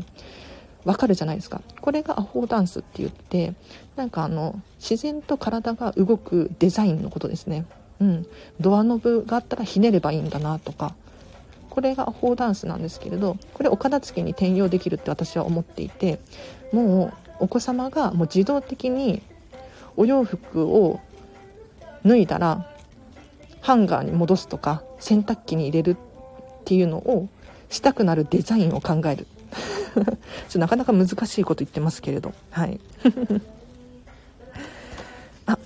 [0.85, 1.61] わかるじゃないですか。
[1.79, 3.53] これがアホーダンスって言って
[3.95, 7.65] なんかあの自然と体が動くデザインのことですね。
[7.99, 8.27] うん。
[8.59, 10.93] ドアノブがあったらひねればいいんだなとか。
[11.71, 16.19] これがアホーダンスなんですけれどこれお片付けに転用できるって私は思っていて
[16.73, 19.21] もうお子様がもう自動的に
[19.95, 20.99] お洋服を
[22.05, 22.67] 脱いだら
[23.61, 25.97] ハンガーに戻すとか洗濯機に入れるっ
[26.65, 27.29] ていうのを
[27.69, 29.27] したくなるデザインを考える。
[30.49, 32.33] ちょなかなか難しいこと言ってますけれど。
[32.49, 32.79] はい。
[35.45, 35.57] あ。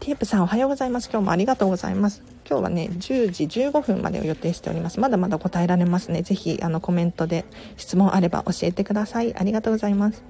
[0.00, 1.08] テープさんおはようございます。
[1.10, 2.22] 今日もありがとうございます。
[2.48, 4.98] 今日はね10時15分までを予定しております。
[4.98, 6.22] まだまだ答えられますね。
[6.22, 7.44] 是非あのコメントで
[7.76, 9.34] 質問あれば教えてください。
[9.36, 10.22] ありがとうございます。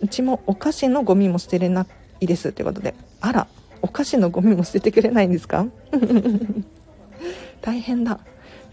[0.00, 1.86] うちもお菓子のゴミも捨てれな
[2.20, 2.94] いいですということで。
[3.20, 3.46] あら
[3.82, 5.66] お菓子のゴミも捨ててくれないんですか？
[7.62, 8.20] 大変だ。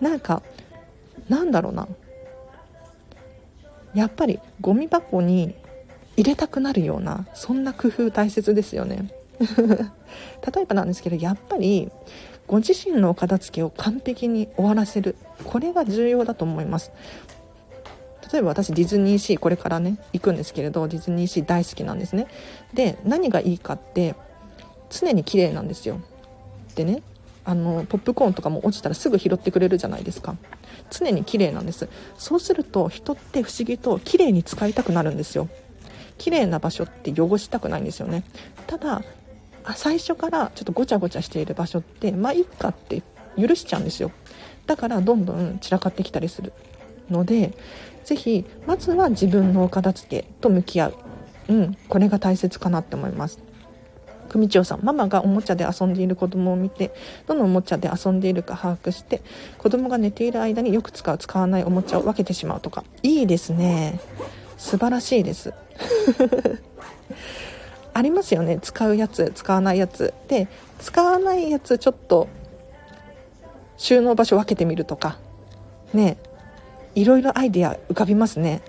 [0.01, 0.41] なんか
[1.29, 1.87] なんだろうな。
[3.93, 5.55] やっぱりゴミ箱に
[6.17, 9.09] 入れたくなるようなそんな工夫大切ですよね。
[9.39, 11.89] 例えばなんですけどやっぱり
[12.47, 15.15] ご自身のお片付けを完璧に終わらせる。
[15.43, 16.91] これが重要だと思います。
[18.31, 22.27] 例えば私ディズニーシーこれからね行くんですけれどディズニーシー大好きなんですね。
[22.73, 24.15] で何がいいかって
[24.89, 25.99] 常に綺麗なんですよ。
[26.75, 27.01] でね
[27.45, 30.35] あのポップコーンとかも落ちたらすぐ拾ってくれるじゃないですか。
[30.89, 31.89] 常に綺麗なんです。
[32.17, 35.49] そうすると人って不思議と綺麗に使いたくなるんですよ。
[36.17, 38.23] 綺麗な場所って汚したくないんですよね。
[38.67, 39.03] ただ
[39.75, 43.01] 最初からちょっとごちゃごちゃしている場所ってまあいっかって
[43.37, 44.11] 許しちゃうんですよ。
[44.65, 46.53] だからどんどん散らかってきたりする
[47.09, 47.53] ので
[48.03, 50.93] 是非まずは自分のお片付けと向き合う、
[51.49, 53.39] うん、これが大切かなって思います。
[54.29, 56.91] 組長さんママがおもちゃで遊んでいる子供を見て
[57.27, 59.21] どのおもちゃで遊んでいるか把握して
[59.59, 62.83] 子供が寝ている間によく使う使わないおもちゃを分けてしまうとか。
[63.03, 63.99] いいですね。
[64.57, 65.53] 素晴らしいです。
[67.93, 68.57] ありますよね。
[68.59, 70.13] 使うやつ使わないやつ。
[70.27, 70.47] で
[70.79, 72.27] 使わないやつちょっと
[73.77, 75.19] 収納場所分けてみるとか。
[75.93, 76.17] ね。
[76.95, 78.61] いろいろアイデア浮かびますね。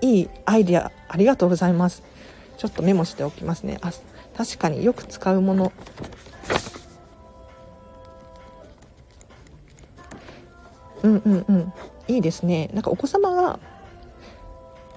[0.00, 2.02] いいアイデアありがとうございます。
[2.58, 3.78] ちょっとメモしておきますね。
[3.82, 3.92] あ
[4.36, 5.72] 確かによく使うもの。
[11.02, 11.72] うんうんうん。
[12.08, 12.70] いいですね。
[12.72, 13.58] なんかお子様が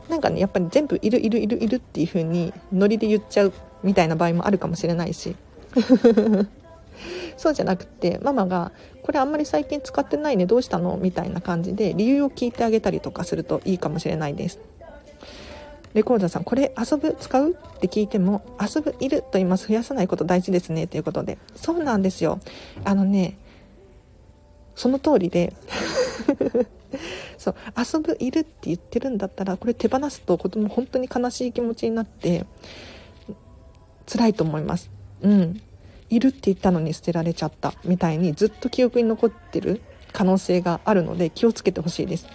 [0.09, 5.35] なんかねやっぱり全部いるいるいるいるっていう風にノリで言っちゃうみたいな場合もあるかもしれないし。
[7.37, 8.71] そうじゃなくてママが
[9.05, 14.59] 「これあんまり最近使ってないねどうしたの?」みたいな感じで理由を聞いてあげたりとかするといいかもしれないです。
[15.93, 17.51] レコーダーさん、これ遊ぶ使う？
[17.51, 19.69] って聞いても、遊ぶいると言います。
[19.69, 20.87] 増やさないこと大事ですね。
[20.87, 21.37] ということで。
[21.55, 22.41] そうなんですよ。
[22.83, 23.37] あのね、
[24.75, 25.53] その通りで
[27.37, 32.45] そう遊ぶいるって言ってるんだったらこれ手放すと子供本当に悲しい気持ちになって
[34.05, 34.89] 辛いと思います
[35.21, 35.61] うん
[36.09, 42.27] いるって言ったのに捨てられちゃったみたいにずっと記憶に残ってる可能性があるので気をつけてほしいです。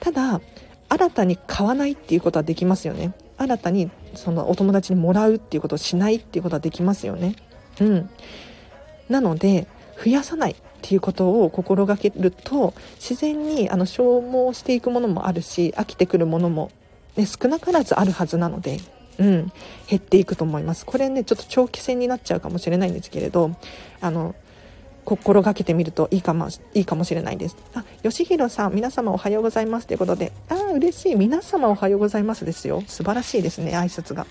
[0.00, 0.40] ただ
[0.88, 3.14] 新たに買わないっていうことはできますよね。
[3.38, 7.36] 新たにそのお友達にもらうっていうことをしないっていうことはできますよね。
[7.80, 8.10] うん。
[9.08, 9.66] なので
[10.04, 16.70] 増やさないっていうことを心がけると自然にあの消耗していくものもあるし飽きてくるものも、
[17.16, 18.78] ね、少なからずあるはずなので、
[19.18, 19.52] うん、
[19.88, 23.50] 減っていくと思いますこれねちょっと長期戦になっちゃうかもしれないんですけれど
[24.00, 24.34] あの
[25.04, 27.56] 心がけてみるといいかもいいかもしれないです。
[27.74, 31.16] あ、吉弘さん、皆様おはようございますということで、ああ、嬉しい。
[31.16, 32.82] 皆様おはようございますですよ。
[32.86, 34.26] 素晴らしいですね、挨拶が。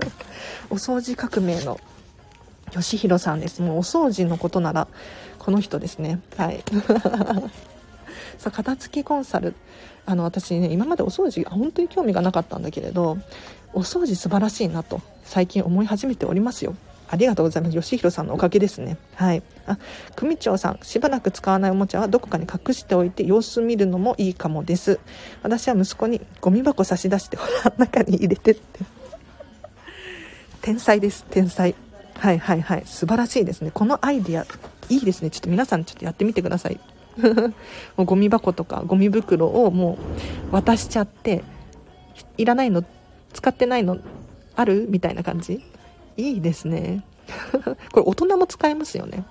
[0.68, 1.80] お掃除革命の
[2.72, 3.62] 吉弘さんです。
[3.62, 4.86] もうお掃除のことなら、
[5.38, 6.20] この人ですね。
[6.36, 6.62] はい。
[8.36, 9.54] さあ、片付けコンサル。
[10.06, 13.18] あの、私ね、今までお掃除、本当に興味がなかったんだけれど、
[13.74, 16.74] お掃除素晴らしいなと、最近思い始めておりますよ。
[17.08, 17.76] ありがとうございます。
[17.76, 18.96] 吉弘さんのおかげですね。
[19.14, 19.42] はい。
[19.66, 19.78] あ、
[20.16, 24.98] 組長さん、しばらく使わないおもちゃはどこかに隠しておいて様子見るのもいいかもです。
[25.42, 28.80] 私は息子にゴミ箱差し出して、ほら、中に入れてって。
[30.62, 31.74] 天才です、天才。
[32.18, 34.46] はいはいはい素晴らしいですねこのアイディア
[34.88, 36.80] いいですねちょっと皆さんちょっとやってみてください
[37.96, 39.98] もうゴミ箱とかゴミ袋をも
[40.50, 41.42] う渡しちゃって
[42.36, 42.84] いらないの
[43.32, 43.98] 使ってないの
[44.54, 45.64] あるみたいな感じ？
[46.16, 47.04] いいですね。
[47.92, 49.24] これ大人も使えますよね。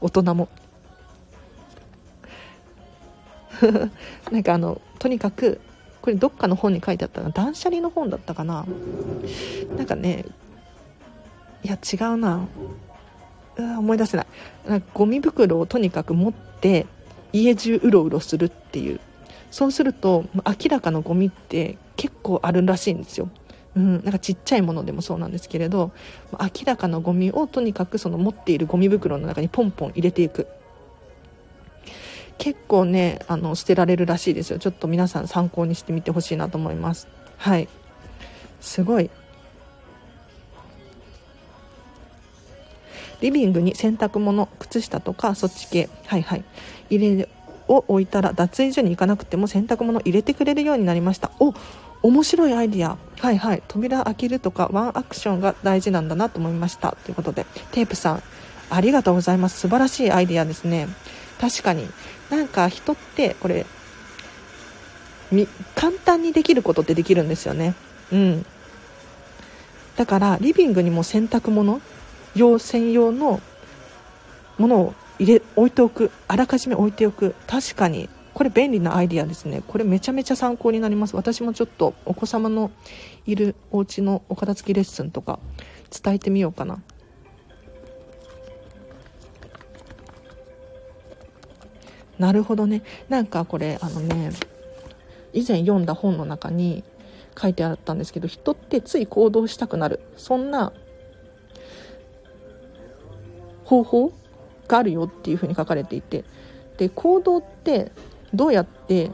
[0.00, 0.48] 大人も。
[4.30, 5.60] なんかあのとにかく
[6.02, 7.30] これどっかの本に書いてあったの？
[7.30, 8.66] 断捨離の本だったかな？
[9.76, 10.24] なんかね
[11.62, 12.46] いや違うな。
[13.58, 14.26] 思い出せない。
[14.66, 16.86] なんかゴミ袋をとにかく持って
[17.32, 19.00] 家中うろうろするっていう。
[19.50, 23.30] そうすると明らかなゴミって結構あるらしいんですよ。
[23.74, 25.92] うん、なんかちっちゃいものでもそうなんですけれど
[26.32, 30.46] 明らかなゴミをとにかくその持っているゴミ袋の中にポンポン入れていく。
[32.38, 34.58] 結構ねあの捨てられるらしいですよ。
[34.58, 37.08] ちょっと皆さん参考にしてみてほしいなと思います。
[37.38, 37.68] はい。
[38.60, 39.10] すごい。
[43.20, 46.44] リビングに洗濯物靴下とかそっち系はいはい。
[46.90, 47.28] 入れ
[47.68, 51.30] を置いたら脱衣所に行かなくても洗濯物入れてくれるようになりました。
[51.40, 51.54] お
[52.02, 52.98] 面白いアイディア。
[53.18, 53.62] はいはい。
[53.66, 56.96] 扉開けるとかワンアクションが大事なんだなと思いました。
[57.04, 58.22] ということでテープさん
[58.70, 59.58] ありがとうございます。
[59.60, 60.88] 素晴らしいアイディアですね。
[61.40, 61.88] 確かに。
[62.30, 63.66] なんか人ってこれ
[65.74, 67.74] 簡単にできることってできるんですよね。
[68.12, 68.46] うん。
[69.96, 71.80] だからリビングにも洗濯物
[72.36, 73.40] 用専用の
[74.58, 77.34] ものを入れ置いておくあらかじめ置いておく。
[77.46, 79.62] 確かにこれ便利なアイディアですね。
[79.66, 81.16] これめちゃめちゃ参考になります。
[81.16, 82.70] 私もちょっとお子様の
[83.24, 85.38] いるお家のお片付きレッスンとか
[85.90, 86.82] 伝えてみようかな。
[92.18, 92.82] なるほどね。
[93.08, 94.32] なんかこれあのね
[95.32, 96.84] 以前読んだ本の中に
[97.40, 100.00] 書いてあったんですけど人ってつい行動したくなる。
[100.16, 100.74] そんな
[103.66, 104.12] 方法
[104.68, 106.24] があるよっていうふうに書かれていて
[106.78, 107.90] で行動って
[108.32, 109.10] どうやって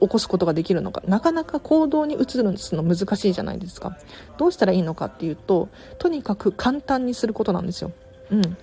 [0.00, 1.00] 起こすことができるのか。
[1.06, 2.52] なかなか行動に移るの
[2.82, 3.96] 難しいじゃないですか。
[4.36, 7.92] どうしたらいいのかっていうととにかく簡単にすることなんですよ。
[8.30, 8.56] うん。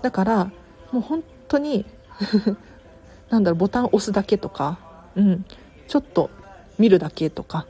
[0.00, 0.44] だから
[0.90, 1.84] もう本当に
[3.28, 4.78] なんだろうボタン押すだけとか
[5.16, 5.44] うん。
[5.86, 6.30] ちょっと
[6.78, 7.66] 見るだけとか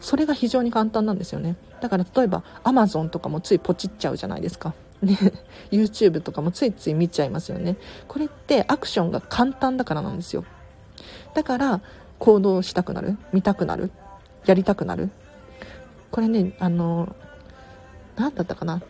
[0.00, 1.56] それが非常に簡単なんですよね。
[1.80, 4.74] だから例えば Amazon とかもついポチっちゃうじゃないですか。
[5.02, 5.18] ね。
[5.70, 7.76] YouTube とかもついつい見ちゃいますよね。
[8.08, 10.44] これってアクションが簡単だからなんですよ。
[11.34, 11.80] だから
[12.18, 13.90] 行動したくなる見たくなる
[14.46, 15.10] やりたくなる。
[16.10, 17.14] これねあの
[18.16, 18.82] 何だったかな、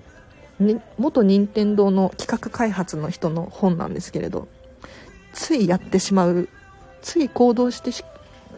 [0.61, 4.47] ね、元任天堂の企画開発の人の本なんですけれど
[5.33, 6.49] ついやってしまう
[7.03, 7.91] つい行動して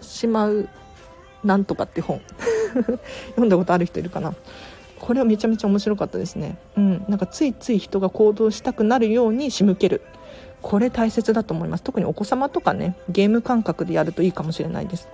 [0.02, 0.68] しまう
[1.44, 2.20] なんとかって本。
[3.30, 4.34] 読んだことある人いるかな。
[5.00, 6.58] これはめちゃめちゃ面白かったですね。
[6.76, 7.04] うん。
[7.08, 10.02] なんかついつい人が行動したくなるように仕向ける。
[10.60, 11.84] これ大切だと思います。
[11.84, 15.08] 特にお子様とかねゲーム感覚でやるといいかもしれないです。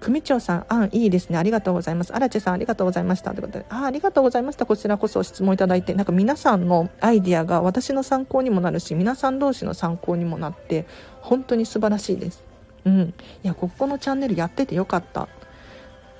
[0.00, 1.36] 組長さんあんいいですね。
[1.36, 2.14] ありがとうございます。
[2.14, 3.32] 荒地さんありがとうございました。
[3.32, 4.64] ということであありがとうございました。
[4.64, 5.94] こちらこそ質問いただいて。
[5.94, 10.86] なんか皆さんのアイディアが私の参考にもなるし皆さん同士の参考にもなって
[11.20, 12.42] 本当に素晴らしいです。
[12.86, 13.00] うん。
[13.00, 13.12] い
[13.42, 15.28] やここのチャンネルやっててよかった。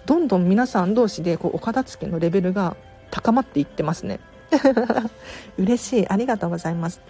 [0.05, 2.77] どんどん皆さん同士でこうお片付けのレベルが
[3.11, 4.21] 高まっていってますね
[5.59, 7.01] 嬉しいありがとうございます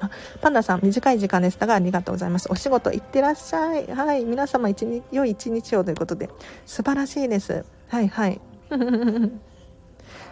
[0.00, 2.48] あパンダさん、短い時間でしたがありがとうございます。
[2.50, 3.86] お仕事行ってらっしゃい。
[3.86, 6.28] はい、皆様一日、良い一日をということで、
[6.66, 7.64] 素晴らしいです。
[7.88, 8.40] はいはい。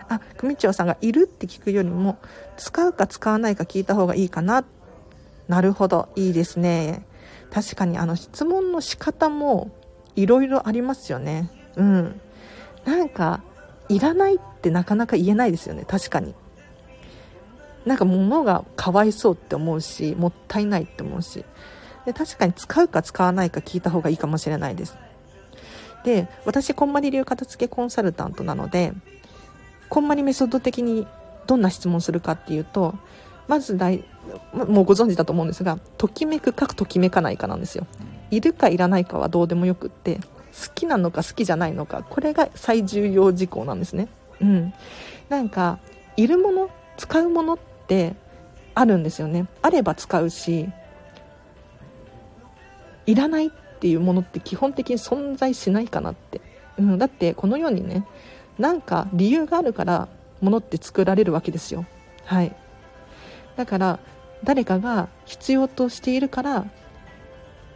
[0.09, 2.19] あ、組長さんがいるって聞くよりも、
[2.57, 4.65] 使うか使わないか聞いた方がいいかな。
[5.49, 7.07] なるほど、いいですね。
[7.53, 9.71] 確かにあの質問の仕方も
[10.17, 11.51] いろいろありますよね。
[11.77, 12.21] うん。
[12.85, 13.43] なんか、
[13.95, 15.85] いらないってなかなか言えないですよね。
[15.87, 16.35] 確かに。
[17.85, 21.45] なんか物がかわいそうって思うしもったいないって思うし
[22.07, 24.97] で確かに使うか使わないか聞いた方がいいかもしれないです
[26.05, 28.93] で私こんまり流片付けコンサルタントなので
[29.89, 31.07] こんまりメソッド的に
[31.47, 32.95] どんな質問するかっていうと
[33.49, 34.05] まず大
[34.53, 37.87] もうご存知だと思うんですがときめくかときめかないかなんですよ
[38.31, 40.21] いるかいらないかはどうでもよくって
[40.53, 44.09] 好きなのか好きじゃないのかこれが最重要事項なんですね。
[44.41, 44.75] うん。
[45.29, 45.79] なんか
[46.17, 48.15] いるもの使うものって
[48.75, 49.47] あるんですよね。
[49.63, 50.69] あれば使うし
[53.07, 56.41] いらないっていうものって基本的に存在しないかなって、
[56.79, 58.07] うん、だってこの世にね
[58.59, 60.09] なんか理由があるから
[60.41, 61.87] ものって作られるわけですよ。
[62.25, 62.55] はい。
[63.57, 63.99] だから
[64.45, 66.67] 誰かが必要としているから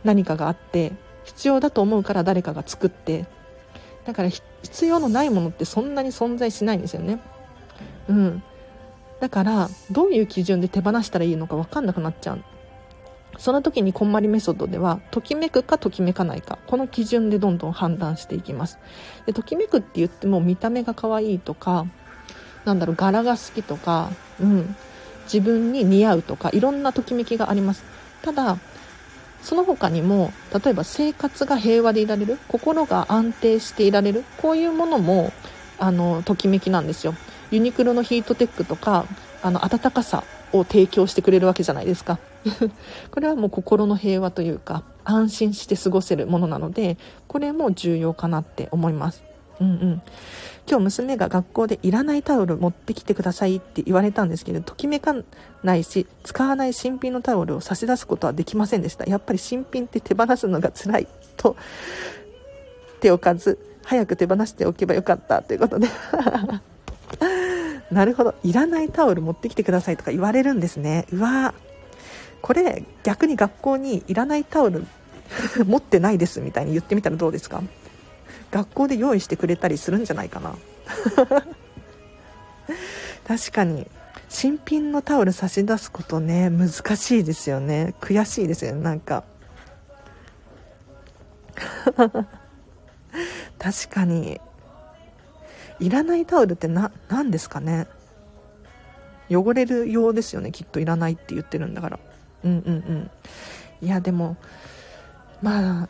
[0.05, 0.93] 何かがあって
[1.27, 3.27] 必要だと思うから誰かが作って
[4.07, 4.29] だから
[4.63, 7.21] 必要のないものってそんなに存在しないんですよね。
[8.09, 8.43] うん。
[9.21, 12.45] だからどういう基準で手放したらいいのか分かんなくなっちゃう。
[13.39, 16.59] その時にこんまりメソッドではときめくかときめかないか。
[16.69, 18.79] この基準でどんどん判断していきます。
[19.27, 21.87] でときめくって言っても見た目が可愛いとか
[22.65, 24.11] なんだろう柄が好きとか、
[24.41, 24.77] うん、
[25.25, 27.85] 自分に似合うとかいろんなときめきがあります。
[28.23, 28.59] ただ
[29.43, 35.33] その他にも例えば生活が平和でいられる心が安定していられるこういうものも
[35.79, 37.15] あのときめきなんですよ。
[37.51, 39.07] ユニクロのヒートテックとか
[39.43, 42.19] あの暖かさを提供してくれるわけじゃないですか。
[43.11, 46.97] これはもう心の平和というか安心して過ごせるものなので
[47.29, 49.23] これも重要かなって思います。
[49.61, 50.03] うんうん。
[50.69, 55.15] 今日娘が学校でいらないタオル持ってきてくださいって言われたんですけどときめか
[55.63, 59.05] ないし使わない新品のタオルを差し出すことはできませんでした。
[59.07, 61.57] やっぱり新品って手放すのが辛いと
[63.01, 65.89] 手おかず早く手放しておけばよかったということで。
[67.93, 68.35] なるほど。
[68.43, 71.07] いらないタオル持ってきてくださいとか言われるんですね。
[71.13, 71.55] うわ。
[72.43, 74.85] これ逆に学校にいらないタオル
[75.65, 77.63] 持ってないですみたいに言ってみたらどうですか？
[78.51, 80.55] 学校で用意してくれたりするんじゃないかな。
[83.27, 83.87] 確かに。
[84.29, 87.95] 新品のタオル差し出すことね難しいですよね。
[88.01, 89.25] 悔しいですよねなんか。
[93.59, 94.41] 確かに。
[95.79, 97.87] いらないタオルってな何ですかね。
[99.31, 101.99] 汚れる用ですよねきっといらないって言ってるんだから。
[102.45, 103.11] うんうんうん。
[103.81, 104.37] いやでも
[105.43, 105.89] まあ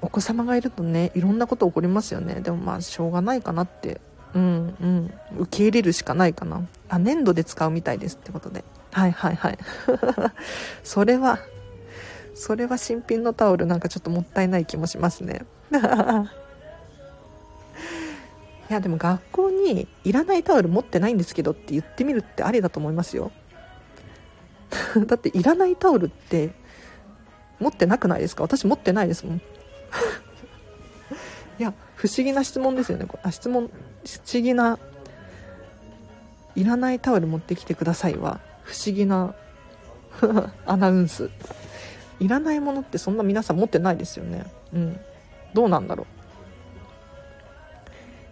[0.00, 2.40] お子様がいるとねいろんなこと起こりますよね。
[2.40, 4.00] でもまあしょうがないかなって。
[4.34, 5.12] うんうん。
[5.38, 6.60] 受け入れるしかないかな。
[6.88, 8.62] あ粘土で使うみたいですってことで。
[8.92, 9.58] はいはいはい。
[10.84, 11.38] それは
[12.34, 15.44] それは新品のタオルなんかちょっともったいない気もしますね。
[18.70, 23.32] いやでも学校にいらないタオル持ってないんですけどって言ってみるってありだと思いますよ。
[25.06, 26.50] だっていらないタオルって
[27.60, 28.42] 持ってなくないですか？
[28.42, 29.40] 私持ってないですもん。
[31.58, 33.06] いや不思議な質問ですよね。
[33.22, 33.70] あ質問不
[34.32, 34.78] 思議な
[36.54, 39.34] いらないタオル持ってきてくださいは不思議な
[40.66, 41.30] アナウンス。
[42.20, 44.44] いらないものってそんな皆さん持ってないですよね。
[44.72, 45.00] うん。
[45.54, 46.06] どうなんだろう。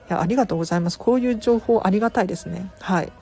[0.08, 0.98] いやありがとうございます。
[0.98, 2.70] こういう情報ありがたいですね。
[2.80, 3.12] はい。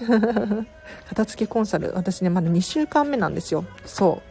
[1.08, 3.64] 片付けコンサル私ねまだ2週間目なんですよ。
[3.84, 4.22] そ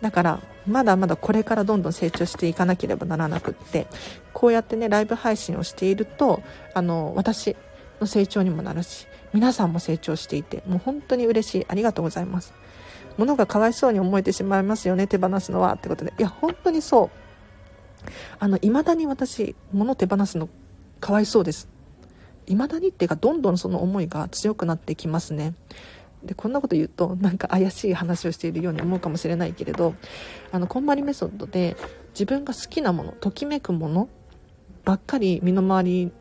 [0.00, 0.02] う。
[0.02, 3.86] だからまだまだこれからどんどん成長していかなければならなくって
[4.32, 6.42] こうやってねライブ配信をしていると
[6.74, 7.56] あの私
[8.00, 11.66] の成長にもなるし皆さんも成長していてもう本当に嬉しい。
[11.68, 12.54] ありがとうございます。
[13.16, 16.12] 物がかわいそうに思えてしまいますよね手放すのはってことで。
[16.18, 17.10] いや本当にそう。
[18.38, 20.48] あの未だに私物手放すの
[21.00, 21.68] かわいそうです。
[22.46, 25.54] 未だにっていうかどんどんその思いが強くなってきますね。
[26.26, 29.94] でこんなこと言うとなんか怪しい話をしているように思うかもしれないけれど
[30.52, 31.76] あのこんまりメソッドで
[32.10, 34.08] 自分が好きなものときめくもの
[34.84, 36.12] ばっかり身の回り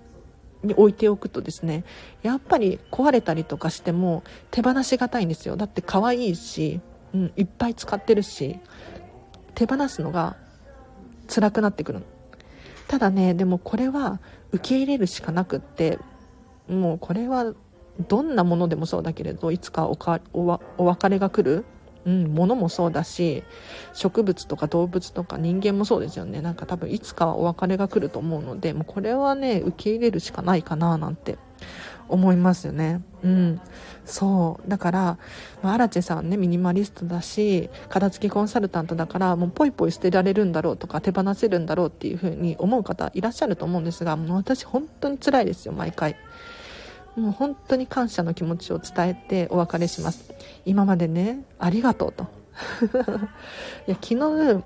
[0.63, 1.83] に置いておくとですね
[2.23, 5.55] やっぱり壊れたりとかしても手放しがたいんですよ。
[5.55, 6.81] だって可愛いし、
[7.13, 8.59] うん、いっぱい使ってるし
[9.53, 10.35] 手放すのが
[11.27, 12.03] 辛くなってくる
[12.87, 14.19] ただねでもこれは
[14.51, 15.99] 受け入れるしかなくって
[16.67, 17.53] もうこれは
[18.07, 21.65] どんなものでもそうだけれどいつかおかおお別れが来る、
[22.05, 23.43] うん、物もそうだし
[23.93, 31.37] 植物とか動物とか人間もそうですよねなんか多分いつかはお別れが来ると思うのでもうこれはね受け入れるしかないかななんて
[32.07, 33.01] 思いますよね。
[33.23, 33.61] うん。
[34.05, 34.69] そう。
[34.69, 35.17] だから、
[35.63, 46.15] まあ、アラチェさんね、ミニマリストだし、片付けコンサルタントだから、もうポイポイ捨てられるんだろうとか、手放せるんだろうっていう風に思う方いらっしゃると思うんですが、もう私本当に辛いですよ、毎回。
[47.15, 50.33] もう本当に感謝の気持ちを伝えてお別れします。
[50.65, 52.23] 今までね、ありがとうと。
[53.87, 54.63] いや、昨日、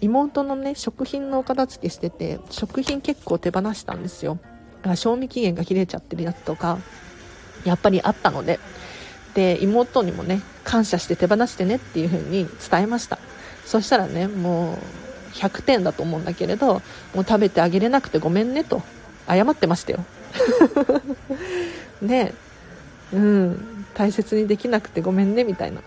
[0.00, 4.38] 妹のね、食品のお片付けしてて、食品結構手放したんですよ。
[4.94, 6.78] 賞味期限が切れちゃってるやつとか、
[7.64, 8.58] やっぱりあったので、
[9.34, 13.18] で、妹にもね、感謝して手放してねっていう風に伝えました。
[13.64, 14.76] そしたらね、もう、
[15.34, 16.74] 100点だと思うんだけれど、
[17.14, 18.82] もう食べてあげれなくてごめんねと、
[19.28, 20.04] 謝ってましたよ。
[22.02, 22.32] ね
[23.12, 25.82] うん、大切にできなくてごめんねみたいな。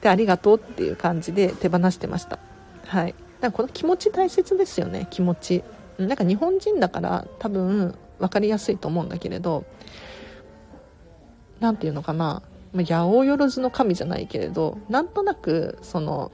[0.00, 2.38] で、ありがとうっていう感じで手放してました。
[2.86, 3.08] はい。
[3.08, 5.62] だからこの気持ち大切ですよね、気持ち。
[5.98, 9.64] なんか日本人だから多分分かりやすいと思うんだけれど
[11.60, 16.30] 何て言うのかな八百万の神じゃないけれどなんとなくその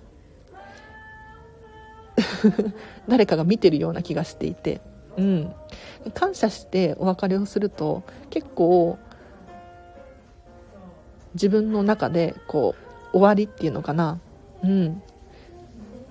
[3.09, 4.81] 誰かが見てるような気がしていて、
[5.17, 5.55] うん、
[6.13, 8.99] 感謝してお別れをすると結構
[11.35, 12.75] 自分の中でこ
[13.13, 14.21] う終わりっていうのかな、
[14.63, 15.03] うん、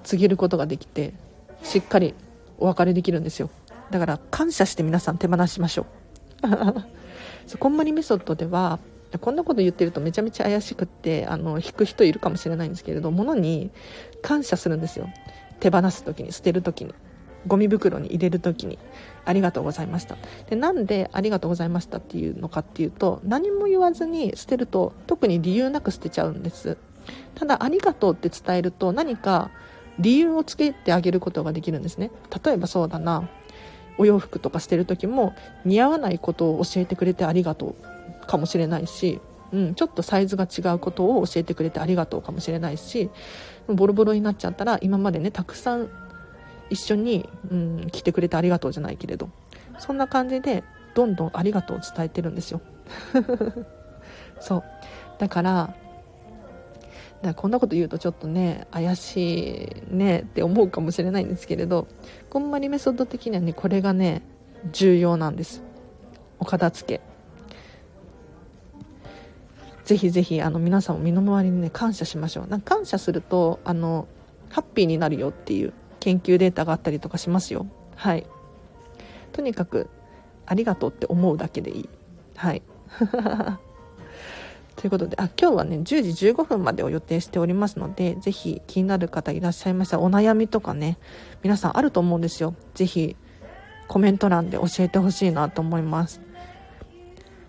[0.04, 1.14] 告げることができて
[1.64, 2.14] しっかり
[2.58, 3.49] お別れできるんですよ。
[3.91, 5.86] だから感謝して皆さん手放しましょ
[6.43, 6.47] う。
[7.47, 8.80] そうこんまりメソッドでは
[9.20, 13.70] こんなこと言ってるとめちゃめちゃ怪しくってあの引く人いるかもしれないんですけれど物に
[14.22, 15.10] 感謝するんですよ。
[15.60, 16.93] 手放す時に捨てる時に。
[17.47, 18.79] ゴミ袋に入れる時に
[19.25, 20.17] ありがとうございました。
[20.49, 26.77] でなんでありがとうございましたっていうのかっていうと何も言わずに捨てると特に理由なく捨てちゃうんです。
[27.35, 29.51] ただありがとうって伝えると何か
[29.99, 32.11] 理由をつけてあげることができるんですね。
[32.43, 33.29] 例えばそうだな。
[33.97, 35.35] お洋服とかしてる時も
[35.65, 37.75] 似合わないことを教えてくれてありがと
[38.23, 39.19] うかもしれないし、
[39.51, 43.09] うん、ちょっとサイズが違うことを教えてくれてありがとうかもしれないし
[43.67, 45.89] ボロボロになっちゃったら今までねたくさん
[46.74, 49.30] 一緒に、うん、来てくれてありがとうじゃないけれど。
[49.80, 50.63] そんな感じで
[50.93, 52.61] どんどんありがとうを伝えてるんですよ。
[54.39, 54.63] そう。
[55.19, 55.76] だから
[57.21, 61.88] だこんなこと言うとちょっとね怪しいねって思うかもしれないんですけれど
[62.30, 64.21] こんまりメソッド的にはねこれがね
[64.71, 65.61] 重要なんです。
[66.39, 67.01] お片付け。
[69.86, 72.47] ぜひぜひあの皆さんも身の回りにね感謝しましょう。
[72.47, 74.07] なんか感謝するとあの
[74.49, 75.74] ハッピーになるよっていう。
[76.04, 78.28] 研究データがあったりとかしますよはい
[79.32, 79.89] とにかく
[80.45, 81.89] ありがとうって思うだけでいい
[82.36, 82.62] はい
[84.76, 90.97] ということで、あ、今日はね、10時15分までを予定しておりますので、ぜひ気になる方いらっしゃいましたら、お悩みとかね、
[91.43, 92.56] 皆さんあると思うんですよ。
[92.74, 93.16] ぜひ、
[93.88, 96.22] コメント欄で教えてほしいなと思います。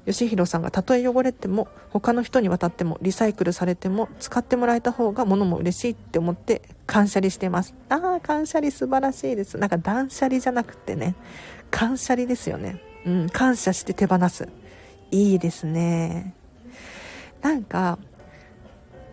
[0.07, 7.75] 吉弘さんがたとえ汚れても他の人に渡ってもリサイクルされても使ってもらえた方が物も嬉しいって思って感謝りしてます。
[7.89, 9.59] ああ感謝り素晴らしいです。
[9.59, 11.15] なんか断捨離じゃなくてね。
[11.71, 12.81] 感謝りですよね。
[13.07, 14.49] うん感謝して手放す。
[15.11, 16.35] いいですね。
[17.43, 17.99] なんか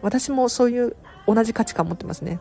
[0.02, 0.96] 私もそういう
[1.28, 2.40] 同じ価値観持ってますね。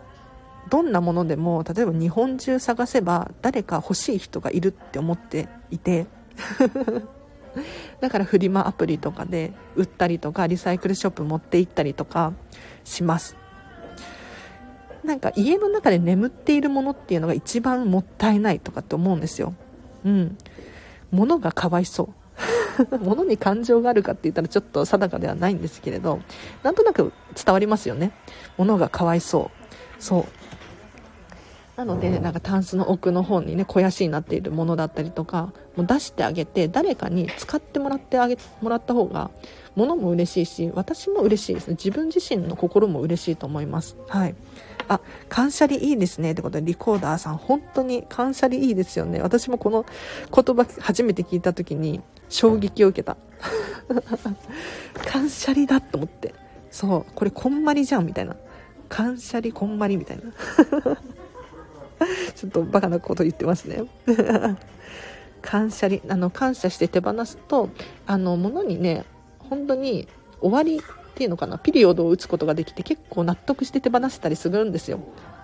[0.69, 6.07] どんなものでも例えば日本中探せば誰か欲しい人がいるって思っていて。
[8.01, 12.33] だからフリマアプリとかで売ったりとかリサイクルショップ持って行ったりとか
[12.85, 13.37] します。
[15.11, 19.55] なんか家の中で眠っているものっていうのが一番もったいないとかって思うんですよ。
[20.05, 20.39] うん。
[21.11, 22.11] 物がかわいそ
[22.89, 22.99] う。
[23.03, 26.21] 物に感情があるかって言ったらちょっと定かではないんですけれど
[26.63, 28.13] なんとなく伝わりますよね。
[28.57, 29.51] 物がかわいそ
[29.99, 30.03] う。
[30.03, 30.25] そう。
[31.81, 39.31] なのでなんかタンスの奥の方にね肥やしになっているものだったりとかもう出してあげて誰かに使ってもらってあげもらった方が
[39.77, 41.77] 物も嬉しいし私も嬉しいですね。
[41.83, 43.97] 自分自身の心も嬉しいと思います。
[44.09, 44.35] はい。
[44.89, 45.01] あ
[45.31, 46.33] 感謝りいいですね。
[46.33, 49.23] ってことでリコーダーさん本当に感謝りいいですよね。
[49.23, 49.87] 私もこの
[50.35, 53.17] 言葉初めて聞いた時に衝撃を受けた。
[55.11, 56.35] 感謝りだと思って。
[56.71, 57.13] そう。
[57.15, 58.37] これこんまりじゃんみたいな。
[58.91, 60.25] 感謝りこんまりみたいな。
[62.35, 63.85] ちょっとバカなこと言ってますね。
[65.43, 67.71] 感謝り、あの、感謝して手放すと、
[68.07, 69.05] あの、物にね、
[69.39, 70.07] 本当に
[70.41, 75.01] 終わりっていうのかな、ピリオドを打つことができて結構納得して手放せたりするんですよ。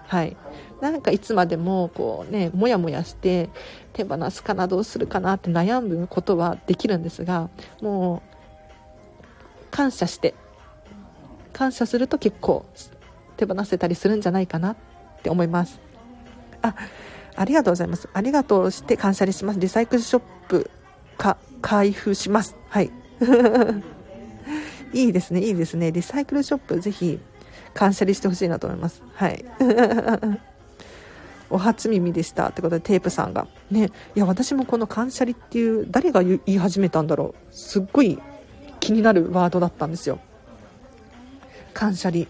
[0.07, 0.37] はい。
[0.81, 3.51] なんかいつまでもこうね、もやもやして
[3.93, 7.49] 手放すかな、どうするかなって悩むことはできるんですが、
[7.81, 10.35] もう、感謝して、
[11.53, 12.65] 感謝すると結構
[13.37, 14.77] 手放せたりするんじゃないかなっ
[15.23, 15.86] て思います。
[16.63, 16.75] あ、
[17.37, 18.09] ありがとうございます。
[18.13, 19.61] ありがとうして感謝します。
[19.61, 20.71] リサイクルショップ
[21.17, 22.57] か、開封します。
[22.69, 22.91] はい。
[24.93, 25.93] いいですね、いいですね。
[25.93, 27.19] リサイクルショップぜひ
[27.75, 29.03] 感謝してほしいなと思います。
[29.15, 29.45] はい。
[31.51, 33.47] お初耳でしたってことでテープさんが。
[33.71, 37.55] ね、いや、私もこの感謝りっていう、誰が言い始めたんだろう。
[37.55, 38.19] すっごい
[38.81, 40.19] 気になるワードだったんですよ。
[41.73, 42.27] 感謝り。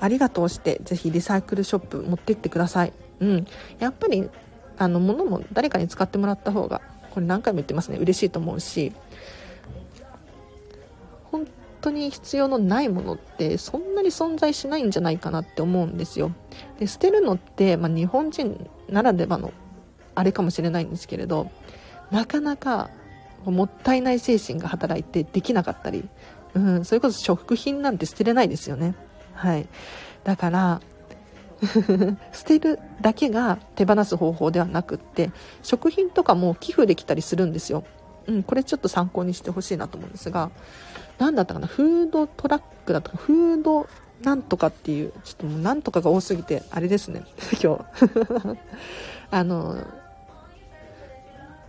[0.00, 2.92] ありがとうして、ぜひリサイクルショップ持ってってください。
[3.20, 3.46] うん、
[3.78, 4.28] やっぱり
[4.76, 7.98] あの物も誰かに使ってもらった方がこれ何回も言ってますね。
[7.98, 8.92] 嬉しいと思うし。
[11.30, 11.46] 本
[11.80, 16.32] 当に必要のないものってそんなに存在しないんじゃないかなって思うんですよ。
[16.78, 19.52] で捨てるのって、まあ、日本人ならではの
[20.14, 21.50] あれかもしれないんですけれど
[22.10, 22.90] なかなか
[23.44, 26.08] もったいない精神が働いてできなかったり、
[26.54, 28.94] うん、それこそ食品なんて捨てれないですよね。
[29.34, 29.68] はい。
[30.24, 30.80] だから
[32.32, 35.30] 捨てるだけが手放す方法ではなくって
[35.62, 37.84] 食品とかも寄付できたりするんですよ、
[38.26, 40.50] うん、これちょっと参考にしてほしいなと思うんですが
[41.18, 43.88] 何だったかなフードトラックだとかフード
[44.22, 47.24] なんとかっていうちょっともうなんとかが多すぎてあれですね
[47.62, 48.58] 今日。
[49.30, 49.84] あの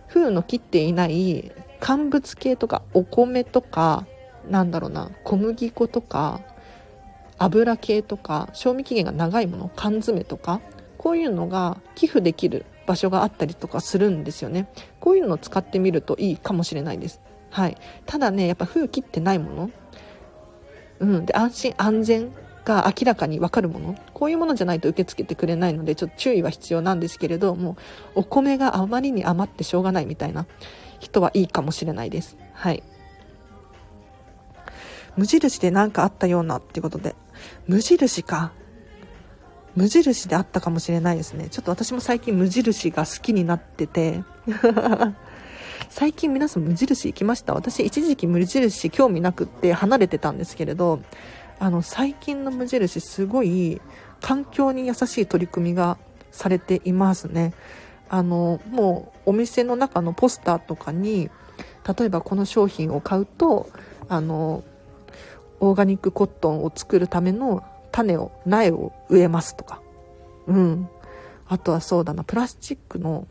[0.08, 4.06] 風の切っていない乾物系とかお米とか
[4.48, 6.40] なんだろうな小麦粉とか
[7.40, 10.60] 油系とか賞味期限が長いもの缶詰とか
[10.98, 14.68] こういうのが寄付できる場所があったりとかするんですよね。
[15.00, 17.20] こういうのを使ってみるといいかもしれないです。
[17.48, 17.76] はい。
[18.04, 19.70] ただねやっぱ封切ってないもの。
[21.00, 21.24] うん。
[21.24, 22.32] で安心安全
[22.64, 23.96] が明らかに分かるもの。
[24.12, 27.76] こういうものじゃないと受け付けてくれないのでちょっと注意は必要なんですけれども
[28.14, 30.46] お米があまりに余ってしょうがないみたいな
[30.98, 32.36] 人はいいかもしれないです。
[32.52, 32.82] はい。
[35.16, 37.14] 無印で何かあったようなってことで。
[37.66, 38.52] 無印か？
[39.76, 41.48] 無印であったかもしれないですね。
[41.48, 44.22] ちょっと私も最近無印が好きになってて。
[45.88, 47.54] 最近皆さん無印行きました？
[47.54, 51.00] 私一時期無印興味なくって離れてたんですけれど、
[51.58, 53.80] あの最近の無印すごい
[54.20, 55.98] 環境に優しい取り組みが
[56.30, 57.54] されていますね。
[58.08, 61.30] あの、もうお店の中のポスターとかに、
[61.98, 63.70] 例えばこの商品を買うと、
[64.08, 64.64] あの、
[65.60, 69.80] オーガニックコットンを作るための種を苗を植えますとか。
[70.46, 70.88] うん。
[71.46, 72.24] あとはそうだな。
[72.24, 73.26] プラスチックの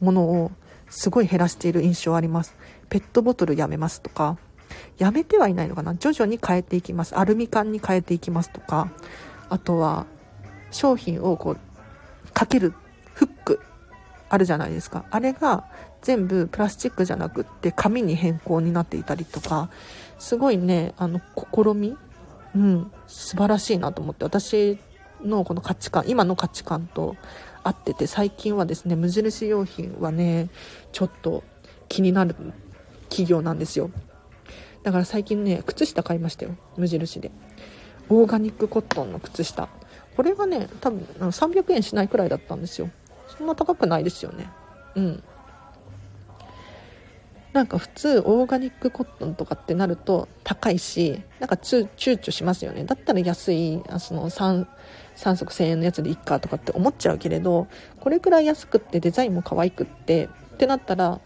[0.00, 0.52] ものを
[0.88, 2.54] すごい減らしている印象あります。
[2.88, 4.38] ペットボトルやめますとか。
[4.98, 5.94] やめてはいないのかな。
[5.94, 7.16] 徐々に変えていきます。
[7.18, 8.90] アルミ缶に変えていきますとか。
[9.48, 10.06] あとは
[10.70, 12.74] 商品をこうかける
[13.14, 13.60] フック
[14.28, 15.04] あるじゃないですか。
[15.10, 15.64] あれが
[16.02, 19.70] 全部プラスチックじゃなくって紙に変更になっていたりとか。
[20.18, 21.96] すごいね、あの、試み
[22.54, 24.78] うん、素晴らしいなと思って、私
[25.22, 27.16] のこの価値観、今の価値観と
[27.62, 30.50] 合ってて、最近はですね、無印良品はね、
[30.92, 31.42] ちょっと
[31.88, 32.34] 気になる
[33.08, 33.90] 企業なんですよ。
[34.82, 36.56] だから最近ね靴下買いましたよ。
[36.76, 37.30] 無印で。
[38.08, 39.68] オーガニックコットンの靴下。
[40.16, 42.90] これがね多分300円しないくらいだったんですよ。
[43.38, 44.50] そんな高くないですよね。
[44.94, 45.22] うん。
[47.54, 52.84] なんか普通オーガニックコットンとかってなると高いしなんか躊躇しますよね。
[52.84, 54.66] だったら安いその 3,
[55.16, 57.68] 3足1000円のやつでいっかとかって思っちゃうけれど
[58.00, 61.20] これくらい安くってデザインも可愛くってってなったら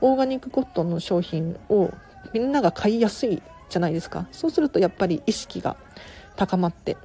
[0.00, 1.92] オーガニックコットンの商品を
[2.32, 4.28] みんなが買いやすいじゃないですか。
[4.30, 5.76] そうするとやっぱり意識が
[6.36, 6.96] 高まって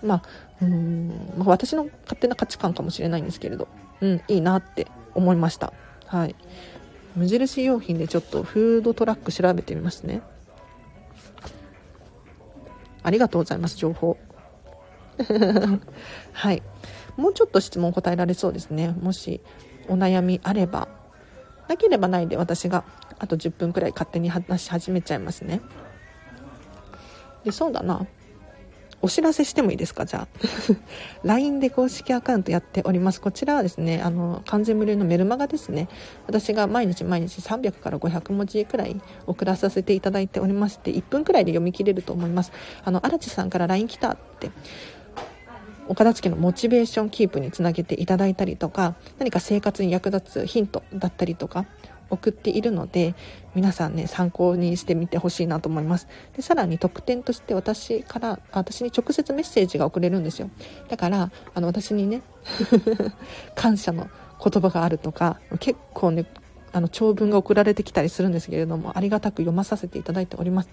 [0.00, 0.22] まあ
[0.62, 3.66] うん、まあ、私の勝手な価値観かもしれないんですけれど、
[4.00, 5.72] うん、いいなって思いました。
[6.06, 6.36] はい。
[7.16, 10.22] 無印良品でちょっとフードトラック調べてみますね。
[13.02, 14.16] ありがとうございます情報。
[16.32, 16.62] はい。
[17.16, 18.94] もうちょっと質問答えられそうですね。
[19.00, 19.40] もし
[19.88, 20.88] お悩みあれば。
[21.68, 22.84] なければないで私が
[23.18, 25.60] あと10分くらい勝手に話し始めちゃいますね。
[27.44, 28.06] でそうだな。
[29.02, 30.06] お知らせしてもいいですか？
[30.06, 30.28] じゃあ。
[31.24, 33.20] LINE で公式アカウントやっております。
[33.20, 35.88] こちらはですねあの完全無料のメルマガですね。
[36.26, 42.52] 私が毎日毎日300から500文字くらい送らさせていただいておりまして1分くらいで読み切れると思います。
[42.84, 44.50] あの荒地さんから LINE 来たって
[45.88, 51.66] お片付のモチベーションキープにつなげていただいたりとか何か生活に役立つヒントだったりとか
[52.10, 53.14] 送っているので
[53.54, 56.08] 皆さんね参考にしてみてほしいなと思います。
[56.36, 60.50] でさらに特典として私から私に直接メッセージが送れるんですよ。
[60.88, 62.22] だからあの私にね
[63.54, 64.08] 感謝の
[64.42, 66.26] 言葉があるとか結構ね
[66.72, 70.70] あの長文が送られてきたりするんですけれどもありがたく読まさせていただいております。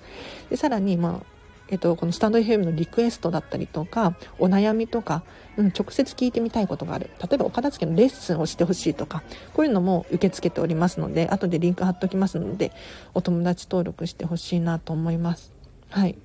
[0.49, 1.38] でさらにまあ
[1.71, 5.23] えっと、このスタンド FM のリクエストだったりとかお悩みとか、
[5.55, 7.09] うん、直接聞いてみたいことがある。
[7.21, 9.21] 例えばお片付けのレッスンをしてほしいとか
[9.53, 12.71] こういうのも受け付けておりますので後でリンク貼っておきますので
[13.13, 15.51] お友達登録してほしいなと思います。
[15.89, 16.15] はい。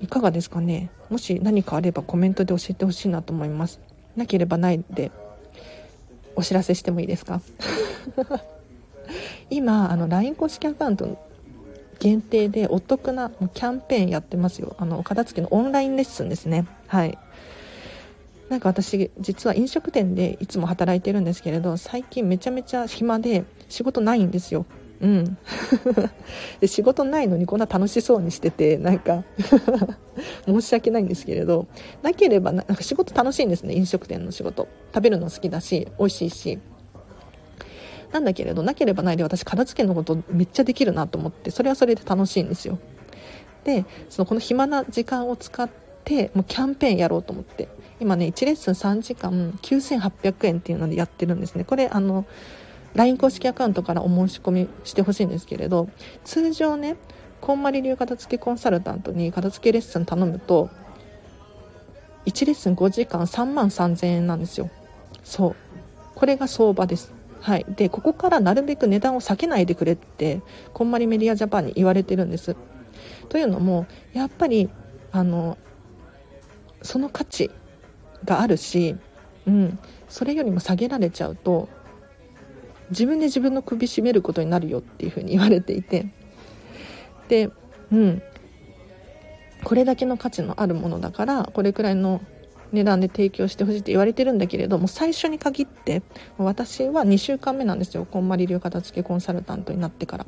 [0.00, 0.90] いかがですかね？
[1.08, 3.80] もし何かあればコメントで教えてほしいなと思います。
[4.16, 5.10] なければないで
[6.36, 7.40] お知らせしてもいいですか？
[9.48, 11.16] 今あの LINE 公式アカウント
[11.98, 14.76] 限定でお得なキャンペーンやってますよ。
[14.78, 16.66] あのお片付けのオンラインレッスンですね。
[16.86, 17.18] はい。
[18.48, 24.66] なんか私実は飲食店でいつも働いてるんですけれど最近めちゃめちゃ暇で仕事ないんですよ。
[25.00, 25.38] うん。
[26.60, 29.24] で仕事ないのにこんな楽しそうにしててなんか
[30.46, 31.66] 申し訳ないんですけれど
[32.02, 34.68] なければなんか仕事楽しいんですね飲食店の仕事。
[34.94, 36.58] 食べるの好きだし美味しいし。
[38.14, 42.78] なんだけれどなければないで私片付けのことめっちゃできるなと思ってそれはそれで楽しいんですよ。
[43.64, 45.68] でそのこの暇な時間を使っ
[46.04, 47.68] てもうキャンペーンやろうと思って。
[48.00, 51.64] 今ね1レッスン3時間9800円っていうのでやってるんですね。
[51.64, 52.24] これあの
[52.94, 55.88] LINE 公式アカウントからお申し込みしてほしいんですけれど
[56.24, 56.96] 通常ね
[57.40, 60.70] こんまり流片付けコンサルタントに片付けレッスン頼むと
[62.26, 64.70] 1レッスン5時間3万3000円なんですよ。
[65.22, 65.56] そう。
[66.14, 67.13] これが相場です。
[67.44, 70.40] はい、でここからなるべく値段を下げないでくれって
[70.72, 72.56] こんまりメディアジャパンに言われてるんです。
[73.28, 74.70] というのもやっぱり
[75.12, 75.58] あの
[76.80, 77.50] その価値
[78.24, 78.96] があるし、
[79.46, 79.78] うん、
[80.08, 81.68] それよりも下げられちゃうと
[82.88, 86.06] 自分で自分の首絞めることになるよっていうふうに言われていて。
[87.28, 87.50] で、
[87.92, 88.22] うん、
[89.64, 92.22] これだけの価値のあるものだからこれくらいの
[92.74, 96.02] 値段で提供してほしいって言われてるんだけれども最初に限って
[96.36, 98.04] 私は2週間目なんですよ。
[98.04, 100.26] こんまり流片付けコンサルタントになってから。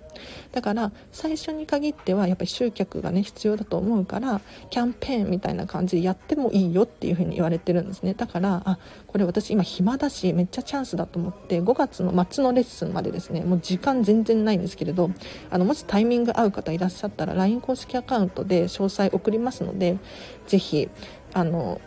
[0.52, 4.40] だから最初に限ってはやっぱり集客がね必要だと思うから
[4.70, 8.14] キャンペーンみたいな感じでやってもいいよっていう風に言われてるんですね。
[8.14, 15.10] だからあこれ私今暇だしめっちゃチャンスだと思って5月の末のレッスンまでですねもう時間全然ないんですけれど
[15.50, 19.98] あのもしタイミング合う方いらっしゃったら LINE 公式アカウントで詳細送りますので
[20.46, 20.88] ぜひ
[21.32, 21.80] あの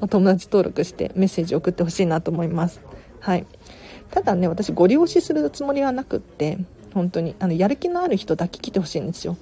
[0.00, 2.80] お 友達登録してメッセージ送ってほしいなと思います。
[3.20, 3.46] はい。
[4.10, 6.58] ただね、私ご利用しするつもりはなくって、
[6.94, 9.36] 本当に、あの、やる気のある人だけ来てほしいんですよ。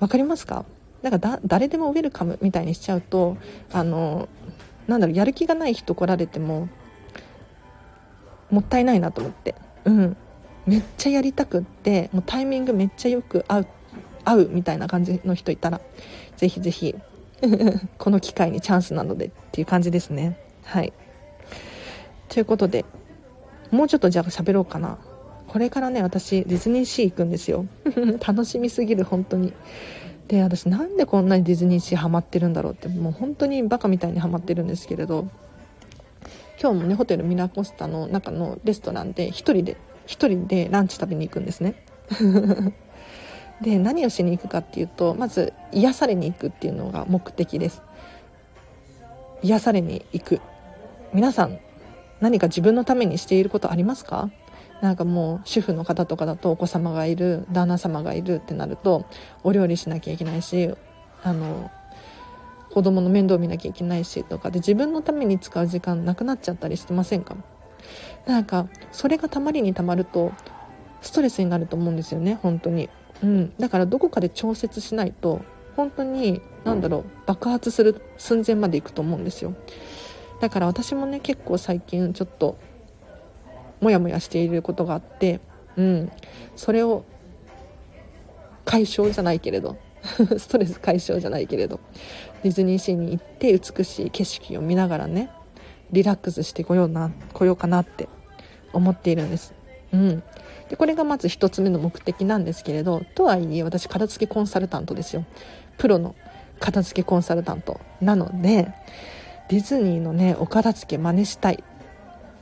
[0.00, 0.64] わかりますか？
[1.02, 3.36] なんか、誰でもウェルカムみたいにしちゃうと、
[3.72, 4.28] あの、
[4.86, 6.68] なんだろう、やる気がない人来られても、
[8.50, 9.54] もったいないなと思って。
[9.84, 10.16] うん。
[10.66, 13.66] めっちゃやりたくって、もうタイミングめっちゃよく合う、
[14.24, 15.80] 合うみたいな感じの人いたら、
[16.36, 16.94] ぜひぜひ
[17.98, 20.38] この機会にチャンスなのでっていう感じですね。
[20.64, 20.92] はい。
[22.28, 22.84] ということで
[23.70, 24.98] もうちょっとじゃあ喋ろうかな。
[25.48, 27.66] これからね私ディズニーシー行くんですよ。
[28.26, 29.52] 楽しみすぎる本当に。
[30.28, 35.26] で私なんでこんなにディズニーシーハマってるんだろうってもう本当にバカみたいにハマってるんですけれど。
[36.62, 39.76] 今日もねホテルミラコスタの中のレストランで1人で
[40.06, 41.74] 1人でランチ食べに行くんですね。
[43.62, 47.82] で何をしに行くかっていうとまず癒されに行くっていうのが目的です。
[49.42, 50.40] 癒されに行く。
[51.12, 51.58] 皆さん
[52.20, 54.30] 何か自分のためにしていることありますか？
[54.80, 59.06] なんかもう主婦の方とかだとお子様がいる旦那様がいるってなると
[59.44, 60.74] お料理しなきゃいけないし
[61.22, 61.70] あの
[62.70, 67.36] 子供の面倒見なきゃいけないしとかで自分のために使う時間なくなっちゃったりしてませんか？
[68.26, 70.32] なんかそれがたまりにたまると
[71.00, 72.88] ストレスになると思うんですよね本当に。
[73.22, 73.52] うん。
[73.58, 75.42] だからどこかで調節しないと
[75.76, 79.54] 本当に何だろう爆発する寸前までいくと思うんですよ。
[80.40, 82.58] だから私もね結構最近ちょっと
[83.80, 85.40] モヤモヤしていることがあって
[85.76, 86.12] うん。
[86.56, 87.04] それを
[88.64, 89.76] 解消じゃないけれど
[90.38, 91.80] ストレス解消じゃないけれど
[92.42, 95.30] ディズニーシーに行って美しい景色を見ながらね
[95.92, 98.08] リラックスしてこような来ようかなって
[98.72, 99.52] 思っているんです。
[99.92, 100.22] うん、
[100.72, 105.26] でこれがまず1つ目の目的なんですけれどとはいえ私片付けコンサルタントですよ。
[105.76, 106.14] プロの
[106.60, 107.78] 片付けコンサルタント。
[108.00, 108.72] なので
[109.50, 111.62] ディズニーのねお片付け真似したい。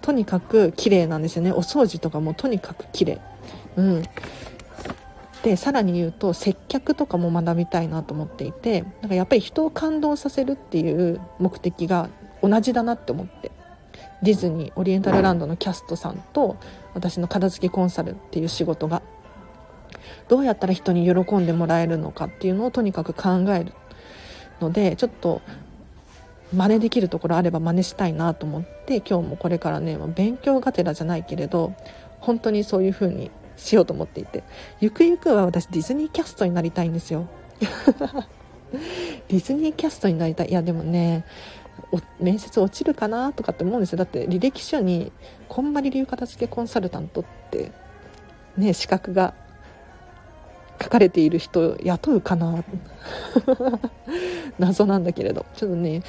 [0.01, 1.51] とにかく綺麗なんですよね。
[1.51, 3.21] お掃除とかもとにかく綺麗。
[3.75, 4.05] うん。
[5.43, 12.11] でさらに言うと接客とかも学びたいなと思っていてなんかやっぱり人を感動させるっていう目的が
[12.45, 13.51] 同じだなって思って。
[14.23, 16.57] ディズニーオリエンタルランドのキャストさんと
[17.01, 19.03] 私の片付けコンサルっていう仕事が
[20.29, 23.73] どうやったら人に喜んでもらえるのかっていうのをとにかく考える
[24.61, 25.41] のでちょっと
[26.53, 31.75] 真似できるところあれば真似したいなと思って今日もこれからね勉強がてらじゃないけれど
[32.21, 34.43] 本当にそういう風にしようと思っていて。
[34.81, 37.29] ゆくゆくは私ディズニーキャストになりたいんですよ。
[39.29, 40.49] ディズニーキャストになりたい。
[40.49, 41.25] いやでもね
[42.21, 43.99] 面接落ちるかなとかって思うんですよ。
[43.99, 45.13] だって履歴書に
[45.49, 47.73] こんまり流片付けコンサルタントって
[48.57, 49.35] ね資格が
[50.83, 52.65] 書かれている人雇うかな
[54.59, 55.47] 謎なんだけれど。
[55.55, 56.03] ちょっとね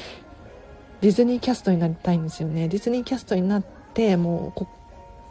[1.01, 2.68] ディズニーキャストになりたいんですよね。
[2.68, 4.68] ディズニーキャストになってもう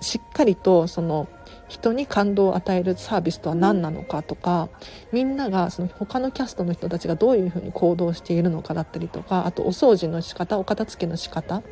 [0.00, 1.28] しっかりとその
[1.68, 4.68] 人に感動を与えるサービスとは何なのかとか
[5.12, 11.62] みんながその他のキャストの人たちがどういうふうに行動しているのかだったりとかあとお掃除の仕方お片付けの仕方。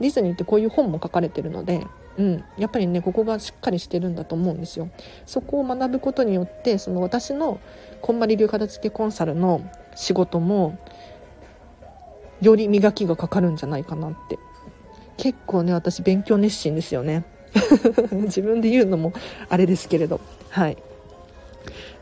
[0.00, 1.86] ディズニーってこういう本も書かれてるので、
[2.16, 4.88] うん、やっぱりねここがしっかりしてるんだと思うんですよ。
[5.26, 7.60] そこを学ぶことによってその私の
[8.00, 10.78] こんまり流片付けコンサルの仕事も
[12.40, 14.38] より磨きがかかるんじゃないかなって。
[15.18, 17.24] 結構ね私勉強熱心ですよね。
[18.12, 19.12] 自分で言うのも
[19.48, 20.20] あれですけれど。
[20.50, 20.76] はい。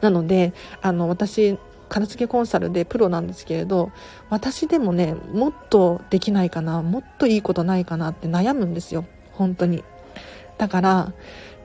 [0.01, 3.91] なのであの私片付けコンサルでプロなんですけれど
[4.31, 9.05] 私でもねもっとできないかなもっといいことないかなって悩むんですよ。
[9.33, 9.85] 本当に。
[10.59, 11.13] だから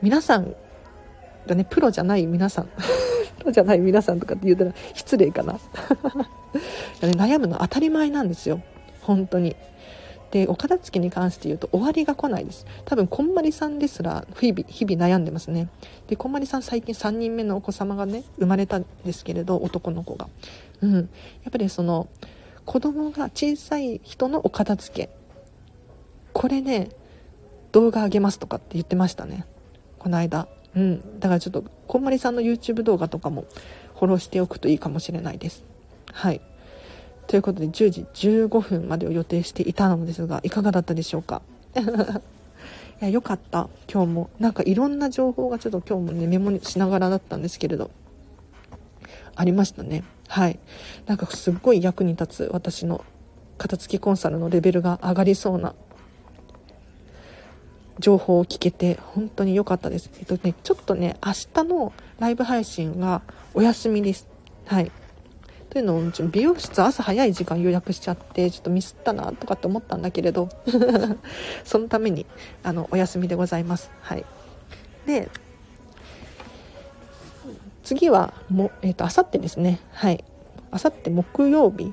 [0.01, 0.55] 皆さん
[1.47, 2.69] がねプロじゃない皆さん。
[3.39, 5.59] プロじゃない皆さんとかって言うたら失礼かな。
[7.01, 8.61] 悩むの当たり前なんですよ。
[9.01, 9.55] 本当に。
[10.33, 12.65] でお片付けに関して言うと終わりが来ないです。
[12.85, 15.69] 多分こんまりさんですら日々日々悩んでますね。
[16.07, 20.27] でこんまりさん最近3人目のお子様がね生まれたんですけれど男の子が。
[20.81, 20.95] うん。
[20.95, 22.07] やっぱりその
[22.65, 25.09] 子供が小さい人のお片付け。
[26.33, 26.89] これね
[27.71, 29.45] 動画あげますとかって言ってましたね。
[29.99, 30.47] この間。
[30.75, 31.19] うん。
[31.19, 33.45] だからちょっとこんまりさんの YouTube 動画とかも
[33.93, 35.63] フォローしておくといいかもしれないです。
[36.11, 36.41] はい。
[37.27, 41.41] ということで10時15分までを予定していたのですがいかがだったでしょうか？
[43.01, 47.89] いや良かった今日もなんかいろんな情報がちょっと今日もねメモしながらだったんですけれど
[49.35, 50.59] ありましたねはい
[51.07, 53.03] なんかすっごい役に立つ私の
[53.57, 55.73] 片付きコンサルのレベルが上がりそうな
[57.99, 60.09] 情報を聞けて本当に良かったです。
[60.19, 63.21] えっとね、ちょっとね、明日のライブ配信が
[63.53, 64.27] お休みです。
[64.65, 64.91] はい。
[65.73, 70.47] というのも美容室朝早い時間予約しちゃってちょっとミスったなとかって思ったんだけれど
[71.65, 72.27] そのために
[72.61, 74.23] あのお休みでございますはい
[75.07, 75.29] で
[77.83, 80.23] 次はもえっ、ー、とあさってですねはい
[80.69, 81.91] あさって木曜日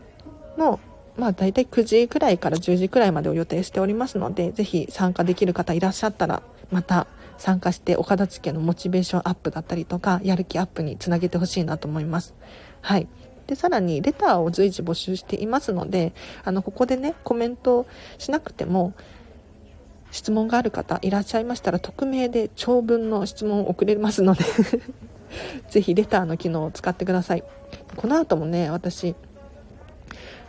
[0.59, 0.79] の
[1.17, 7.07] まあ大体9時くらいから10時くらいまでを予定しておりますので、ぜひ参加できる方いらっしゃったら、また
[7.37, 12.35] 参加してお片付けのモチベーションアップだったりとか、やる気アップにつなげてほしいなと思います。
[12.81, 13.07] はい。
[13.51, 16.13] で、さらにレターを随時募集していますので、
[16.45, 17.85] あの、ここでね、コメント
[18.17, 18.95] しなくても、
[20.13, 24.45] 質問がある方いらっしゃいましたら、匿名で長文の質問を送れますので
[25.69, 27.43] ぜひレターの機能を使ってください。
[27.97, 29.17] この後もね、私、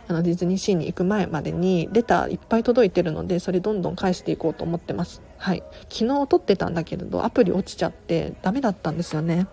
[0.06, 5.64] あのディズニーシーに行く前までにレターいっぱい届いてるのでそれどんどん返していこうと思ってますはい。
[5.90, 9.48] 昨日撮ってたんだけれど、アプリ落ちちゃってダメだったんですよね。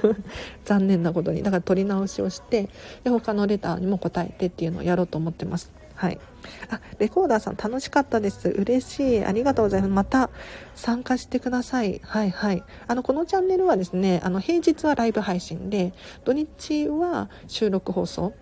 [0.66, 1.42] 残念なことに。
[1.42, 2.68] だから撮り直しをして、
[3.02, 5.72] で、他のレターにも答えてっていうのをやろうと思ってます。
[5.94, 6.20] はい。
[6.68, 8.50] あ、レコーダーさん楽しかったです。
[8.50, 9.24] 嬉しい。
[9.24, 9.90] ありがとうございます。
[9.90, 10.28] また
[10.74, 12.02] 参加してください。
[12.04, 12.62] はいはい。
[12.86, 18.34] あの、このチャンネルはですね、あの、平日はライブ配信で、土日は収録放送。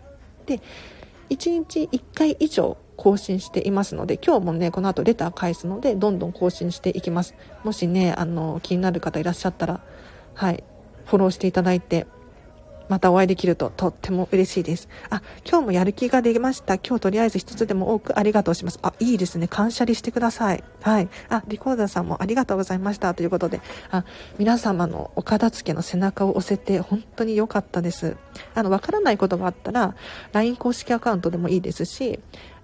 [0.45, 0.61] で、
[1.29, 7.35] 1日1回以上更新していますので、今日もね、この後レター返すので、どんどん更新していきます。
[7.65, 9.81] もしね、あの、気になる方いらっしゃったら、
[10.35, 10.63] はい、
[11.07, 12.07] フォローしていただいて、
[12.91, 14.89] またお会いできるととっても嬉しいです。
[15.09, 16.75] あ、今日もやる気が出ました。
[16.75, 18.81] 今日とりあえず一つでも多くありがとうします。
[18.83, 19.49] あ、いいですね。
[19.49, 20.65] 感謝りしてください。
[20.83, 21.09] はい。
[21.31, 23.15] あ、リコーダーさんもありがとうございました。
[23.15, 24.05] ということで、あ、
[24.39, 28.17] 皆様のお片付けの背中を押せて本当に良かったです。
[28.55, 29.95] あの、わからないことがあったら、
[30.33, 32.19] LINE 公式アカウントでもいいですし、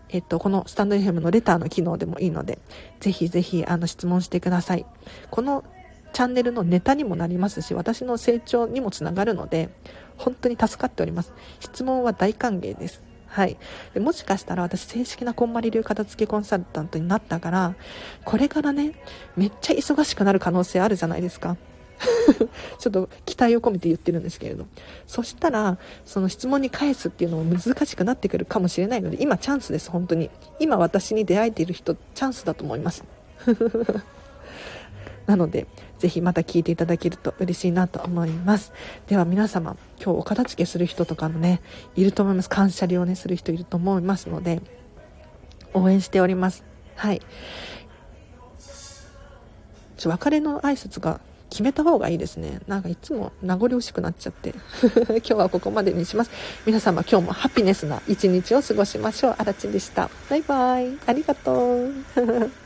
[0.08, 2.58] えっと、このスタンド FM のレターの機能でもいいので、
[3.00, 4.86] ぜひぜひ、あの、質問してください。
[5.30, 5.64] この
[6.12, 9.68] チャンネルのネタにもなりますし、私の成長にもつながるので、
[10.16, 11.34] 本当に助かっております。
[11.60, 13.02] 質問は大歓迎です。
[13.26, 13.58] はい。
[13.92, 17.74] でもしかしたら私正式なこんまり流片付けコンサルタントになったから、
[18.24, 18.92] これからね、
[19.36, 21.56] めっちゃ忙しくなる可能性あるじゃないですか。
[22.78, 24.66] ちょっと期待を込めて言ってるんですけれど。
[25.06, 30.30] そしたら、その質問に返すっていうのも難しくなってくるかもしれないので、今チャンスです、本当に。
[30.58, 33.04] 今私に出会えている人、チャンスだと思います。
[35.26, 35.66] なので、
[35.98, 38.72] ぜひまた聞いていただけると嬉しいなと思います。
[39.08, 41.60] では皆様、今日お片付けする人とかもね、
[41.96, 42.48] いると思います。
[42.48, 44.60] 感謝料ね、する人いると思いますので、
[45.74, 46.64] 応援しております。
[46.94, 47.20] はい。
[49.96, 51.20] ちょ、別れの挨拶が
[51.50, 52.60] 決めた方がいいですね。
[52.66, 54.54] なんかいつも名残惜しくなっちゃって。
[55.08, 56.30] 今日はここまでにします。
[56.64, 59.34] 皆様今日もハピネスな一日を過ごしましょう。
[59.38, 60.10] あらちんでした。
[60.28, 60.98] バイバイ。
[61.06, 61.92] ありがとう。